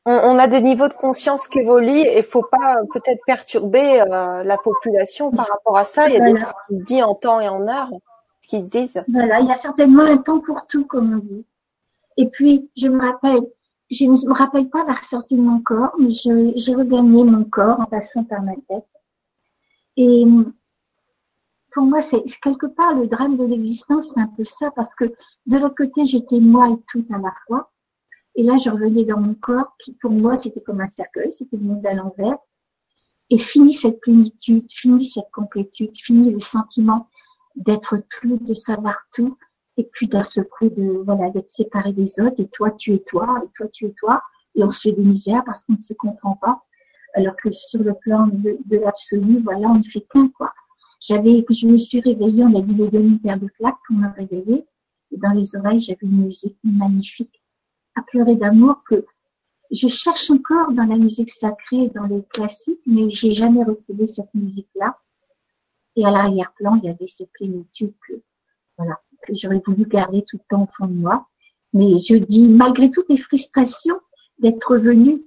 [0.10, 4.42] On, a des niveaux de conscience qui évoluent et il faut pas peut-être perturber euh,
[4.42, 6.08] la population par rapport à ça.
[6.08, 7.90] Il y a des choses qui se disent en temps et en heure,
[8.40, 9.04] ce qu'ils se disent.
[9.10, 11.46] Voilà, il y a certainement un temps pour tout, comme on dit.
[12.16, 13.42] Et puis, je me rappelle,
[13.92, 17.82] je ne me rappelle pas la ressortie de mon corps, mais j'ai regagné mon corps
[17.82, 18.88] en passant par ma tête.
[19.98, 20.26] Et
[21.78, 25.14] pour moi, c'est quelque part le drame de l'existence, c'est un peu ça, parce que
[25.46, 27.72] de l'autre côté, j'étais moi et tout à la fois.
[28.34, 31.56] Et là, je revenais dans mon corps, qui pour moi, c'était comme un cercueil, c'était
[31.56, 32.40] le monde à l'envers.
[33.30, 37.10] Et fini cette plénitude, fini cette complétude, fini le sentiment
[37.56, 39.38] d'être tout, de savoir tout,
[39.78, 42.40] et puis d'un seul coup de voilà d'être séparé des autres.
[42.40, 44.24] Et toi, tu es toi, et toi, tu es toi,
[44.56, 46.64] et on se fait des misères parce qu'on ne se comprend pas.
[47.14, 50.52] Alors que sur le plan de, de l'absolu, voilà, on ne fait qu'un quoi.
[51.00, 53.98] J'avais, que je me suis réveillée, on a dit les demi paires de claques pour
[53.98, 54.66] me réveiller.
[55.12, 57.42] Et dans les oreilles, j'avais une musique magnifique
[57.96, 59.06] à pleurer d'amour que
[59.72, 64.34] je cherche encore dans la musique sacrée, dans les classiques, mais j'ai jamais retrouvé cette
[64.34, 64.98] musique-là.
[65.96, 68.14] Et à l'arrière-plan, il y avait cette plénitude que,
[68.78, 71.28] voilà, que j'aurais voulu garder tout le temps au fond de moi.
[71.74, 74.00] Mais je dis, malgré toutes les frustrations
[74.40, 75.24] d'être venue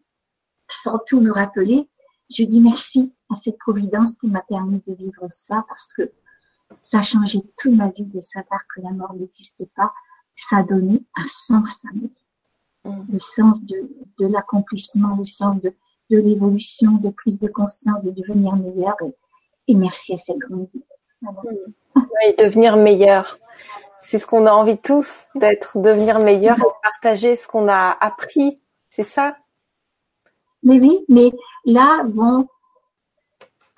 [0.69, 1.89] sans tout me rappeler,
[2.31, 6.11] je dis merci à cette providence qui m'a permis de vivre ça parce que
[6.81, 9.93] ça a changé toute ma vie de savoir que la mort n'existe pas.
[10.37, 12.25] Ça a donné un sens à ma vie.
[12.85, 13.13] Mm.
[13.13, 15.75] Le sens de, de l'accomplissement, le sens de,
[16.11, 18.97] de l'évolution, de prise de conscience, de devenir meilleur.
[19.67, 20.85] Et, merci à cette grande vie.
[21.23, 21.29] Mm.
[21.97, 23.39] Oui, devenir meilleur.
[24.01, 28.63] C'est ce qu'on a envie tous d'être, devenir meilleur et partager ce qu'on a appris.
[28.89, 29.37] C'est ça?
[30.63, 31.33] Mais oui, mais
[31.65, 32.47] là, bon,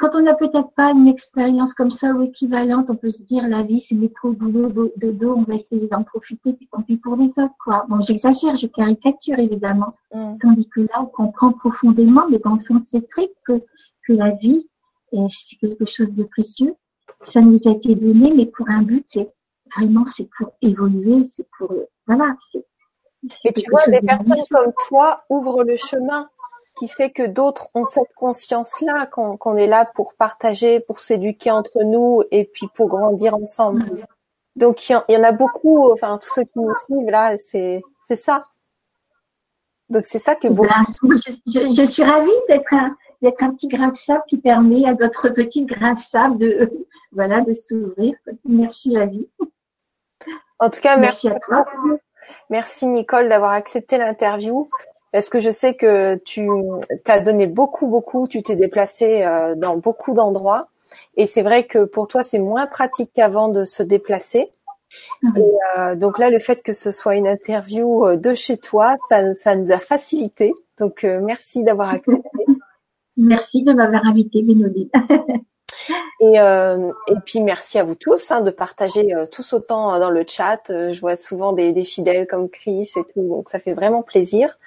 [0.02, 3.46] quand on n'a peut-être pas une expérience comme ça ou équivalente, on peut se dire
[3.46, 6.96] la vie c'est métro, boulot, de dos, on va essayer d'en profiter, puis tant pis
[6.96, 7.86] pour les autres, quoi.
[7.88, 9.92] Bon, j'exagère, je caricature évidemment.
[10.12, 10.38] Mm.
[10.42, 13.62] Tandis que là, on comprend profondément, mais dans le fond, c'est très que,
[14.04, 14.68] que la vie,
[15.12, 16.74] c'est quelque chose de précieux.
[17.20, 19.30] Ça nous a été donné, mais pour un but, c'est
[19.76, 21.72] vraiment, c'est pour évoluer, c'est pour,
[22.08, 22.66] voilà, c'est.
[23.44, 26.28] Et tu vois, des personnes comme toi ouvrent le chemin
[26.78, 31.82] qui fait que d'autres ont cette conscience-là qu'on est là pour partager, pour s'éduquer entre
[31.84, 33.84] nous et puis pour grandir ensemble.
[34.56, 38.16] Donc il y, en a beaucoup, enfin tous ceux qui nous suivent là, c'est c'est
[38.16, 38.44] ça.
[39.88, 40.70] Donc c'est ça que beaucoup.
[41.02, 44.94] Je, je, suis ravie d'être un d'être un petit grain de sable qui permet à
[44.94, 46.70] d'autres petits grains de sable de
[47.12, 48.14] voilà de s'ouvrir.
[48.44, 49.28] Merci la vie.
[50.58, 51.66] En tout cas, merci, merci à toi.
[52.50, 54.68] Merci Nicole d'avoir accepté l'interview.
[55.12, 56.48] Est-ce que je sais que tu
[57.06, 60.68] as donné beaucoup, beaucoup, tu t'es déplacé euh, dans beaucoup d'endroits.
[61.16, 64.50] Et c'est vrai que pour toi, c'est moins pratique qu'avant de se déplacer.
[65.22, 65.36] Mhm.
[65.36, 68.96] Et euh, donc là, le fait que ce soit une interview euh, de chez toi,
[69.08, 70.54] ça, ça nous a facilité.
[70.78, 72.28] Donc merci d'avoir accepté.
[73.18, 74.88] Merci de m'avoir invité, Bénoline.
[76.20, 79.98] Et, euh, et puis merci à vous tous hein, de partager euh, tous autant euh,
[79.98, 80.60] dans le chat.
[80.68, 84.58] je vois souvent des, fidèles comme Chris et tout, donc ça fait vraiment plaisir.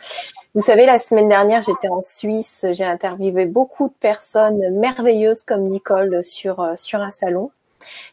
[0.53, 5.69] Vous savez, la semaine dernière, j'étais en Suisse, j'ai interviewé beaucoup de personnes merveilleuses comme
[5.69, 7.51] Nicole sur sur un salon.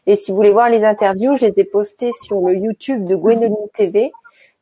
[0.07, 3.15] Et si vous voulez voir les interviews, je les ai postées sur le YouTube de
[3.15, 4.11] Gwenoline TV.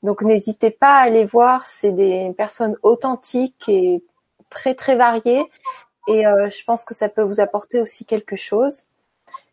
[0.04, 4.04] Donc n'hésitez pas à aller voir, c'est des personnes authentiques et
[4.50, 5.46] très très variées
[6.08, 8.84] et euh, je pense que ça peut vous apporter aussi quelque chose.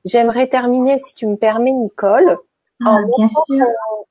[0.04, 2.38] J'aimerais terminer, si tu me permets, Nicole,
[2.84, 3.44] ah, en, montrant,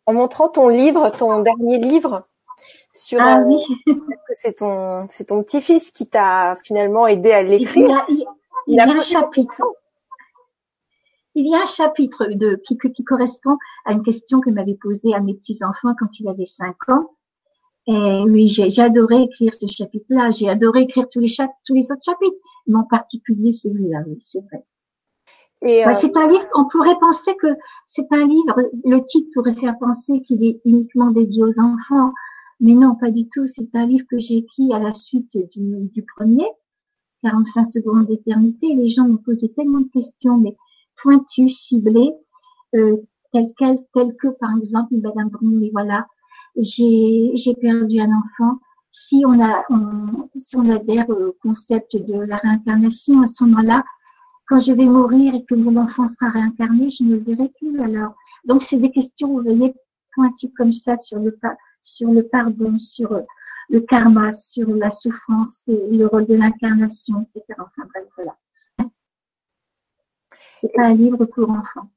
[0.05, 2.27] en, montrant, ton livre, ton dernier livre.
[2.93, 3.63] Sur, ah oui.
[4.29, 8.05] Euh, c'est ton, c'est ton petit-fils qui t'a finalement aidé à l'écrire.
[8.09, 8.25] Il,
[8.67, 9.61] il, y a un chapitre.
[11.33, 15.13] Il y a un chapitre de, qui, qui correspond à une question que m'avait posée
[15.13, 17.11] à mes petits-enfants quand il avait cinq ans.
[17.87, 20.31] Et oui, j'ai adoré écrire ce chapitre-là.
[20.31, 21.33] J'ai adoré écrire tous les,
[21.65, 24.65] tous les autres chapitres, mais en particulier celui-là, oui, c'est vrai.
[25.63, 27.47] Euh, c'est un livre, on pourrait penser que
[27.85, 32.13] c'est un livre, le titre pourrait faire penser qu'il est uniquement dédié aux enfants,
[32.59, 33.47] mais non, pas du tout.
[33.47, 36.45] C'est un livre que j'ai écrit à la suite du, du premier,
[37.23, 38.73] 45 secondes d'éternité.
[38.75, 40.55] Les gens m'ont posé tellement de questions, mais
[41.01, 42.11] pointues, ciblées,
[42.75, 42.97] euh,
[43.31, 46.05] telles, quelles, telles que, par exemple, Madame Brune, mais voilà,
[46.57, 48.59] j'ai perdu un enfant.
[48.89, 53.83] Si on a, on, si on adhère au concept de la réincarnation, à ce moment-là,
[54.47, 57.79] quand je vais mourir et que mon enfant sera réincarné, je ne le verrai plus
[57.81, 58.15] alors.
[58.45, 59.75] Donc c'est des questions, vous voyez,
[60.13, 61.37] pointues comme ça sur le,
[61.83, 63.21] sur le pardon, sur
[63.69, 67.43] le karma, sur la souffrance, et le rôle de l'incarnation, etc.
[67.59, 68.35] Enfin bref, voilà.
[70.53, 71.91] C'est pas un livre pour enfants.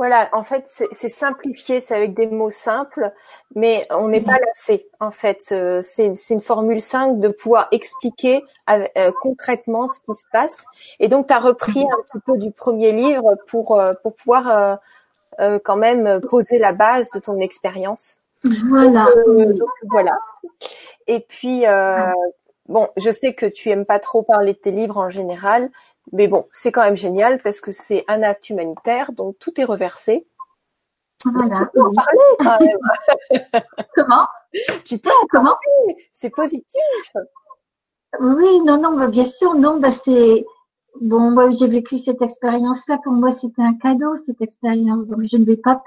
[0.00, 3.12] Voilà, en fait, c'est simplifié, c'est avec des mots simples,
[3.54, 4.88] mais on n'est pas lassé.
[4.98, 10.24] En fait, euh, c'est une formule simple de pouvoir expliquer euh, concrètement ce qui se
[10.32, 10.64] passe.
[11.00, 14.78] Et donc, tu as repris un petit peu du premier livre pour euh, pour pouvoir
[15.64, 18.20] quand même poser la base de ton expérience.
[18.70, 19.06] Voilà.
[19.90, 20.18] voilà.
[21.08, 21.64] Et puis,
[22.70, 25.68] bon, je sais que tu aimes pas trop parler de tes livres en général,
[26.12, 29.64] Mais bon, c'est quand même génial parce que c'est un acte humanitaire, donc tout est
[29.64, 30.26] reversé.
[31.24, 31.66] Voilà.
[31.66, 33.62] Tu peux en parler quand même.
[33.94, 34.26] Comment?
[34.84, 35.56] Tu peux en Comment?
[36.12, 37.12] C'est positif.
[38.18, 40.44] Oui, non, non, bien sûr, non, bah c'est
[41.00, 41.30] bon.
[41.30, 42.98] Moi, j'ai vécu cette expérience-là.
[43.04, 45.06] Pour moi, c'était un cadeau cette expérience.
[45.06, 45.80] Donc, je ne vais pas,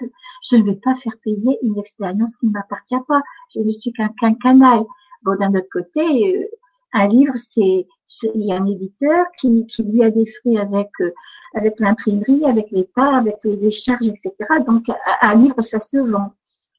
[0.49, 3.21] je ne vais pas faire payer une expérience qui ne m'appartient pas.
[3.53, 4.83] Je ne suis qu'un canal.
[5.23, 6.45] Bon, d'un autre côté, euh,
[6.93, 7.87] un livre, c'est
[8.35, 11.11] il y a un éditeur qui, qui lui a des fruits avec euh,
[11.53, 14.33] avec l'imprimerie, avec l'État, avec les charges, etc.
[14.65, 14.85] Donc,
[15.21, 16.33] un livre, ça se vend.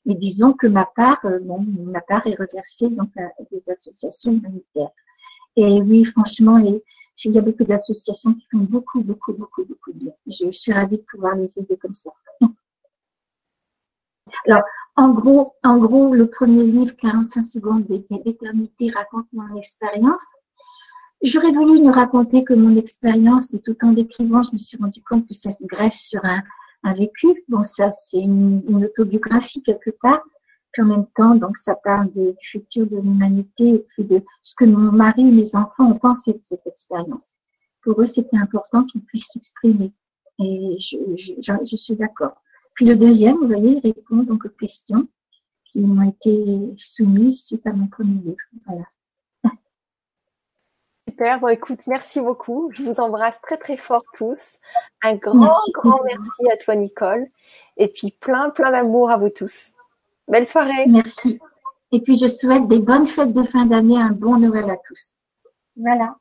[0.07, 4.33] Et disons que ma part, euh, bon, ma part est reversée donc à des associations
[4.33, 4.91] humanitaires.
[5.57, 6.81] Et oui, franchement, il
[7.25, 10.13] y a beaucoup d'associations qui font beaucoup, beaucoup, beaucoup, beaucoup de bien.
[10.27, 12.11] Je suis ravie de pouvoir les aider comme ça.
[14.47, 14.63] Alors,
[14.97, 20.23] en gros, en gros, le premier livre, 45 secondes d'éternité, raconte mon expérience.
[21.23, 25.03] J'aurais voulu ne raconter que mon expérience, mais tout en décrivant, je me suis rendu
[25.03, 26.43] compte que ça se greffe sur un,
[26.85, 27.43] un vécu.
[27.49, 30.23] Bon, ça, c'est une, une, autobiographie quelque part.
[30.73, 34.65] Puis en même temps, donc, ça parle du futur de l'humanité et de ce que
[34.65, 37.33] mon mari et mes enfants ont pensé de cette expérience.
[37.83, 39.93] Pour eux, c'était important qu'ils puissent s'exprimer.
[40.39, 40.97] Et je,
[41.41, 42.37] je, je suis d'accord.
[42.75, 45.07] Puis le deuxième, vous voyez, répond donc aux questions
[45.67, 48.37] qui m'ont été soumises suite à mon premier livre.
[48.67, 48.85] Voilà.
[51.09, 51.41] Super.
[51.41, 52.71] Bon, écoute, merci beaucoup.
[52.73, 54.59] Je vous embrasse très, très fort tous.
[55.03, 55.73] Un grand, merci.
[55.73, 57.27] grand merci à toi, Nicole.
[57.77, 59.73] Et puis, plein, plein d'amour à vous tous.
[60.27, 60.87] Belle soirée.
[60.89, 61.39] Merci.
[61.93, 65.13] Et puis, je souhaite des bonnes fêtes de fin d'année, un bon Noël à tous.
[65.77, 66.17] Voilà.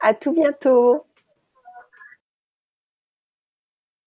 [0.00, 1.04] À tout bientôt.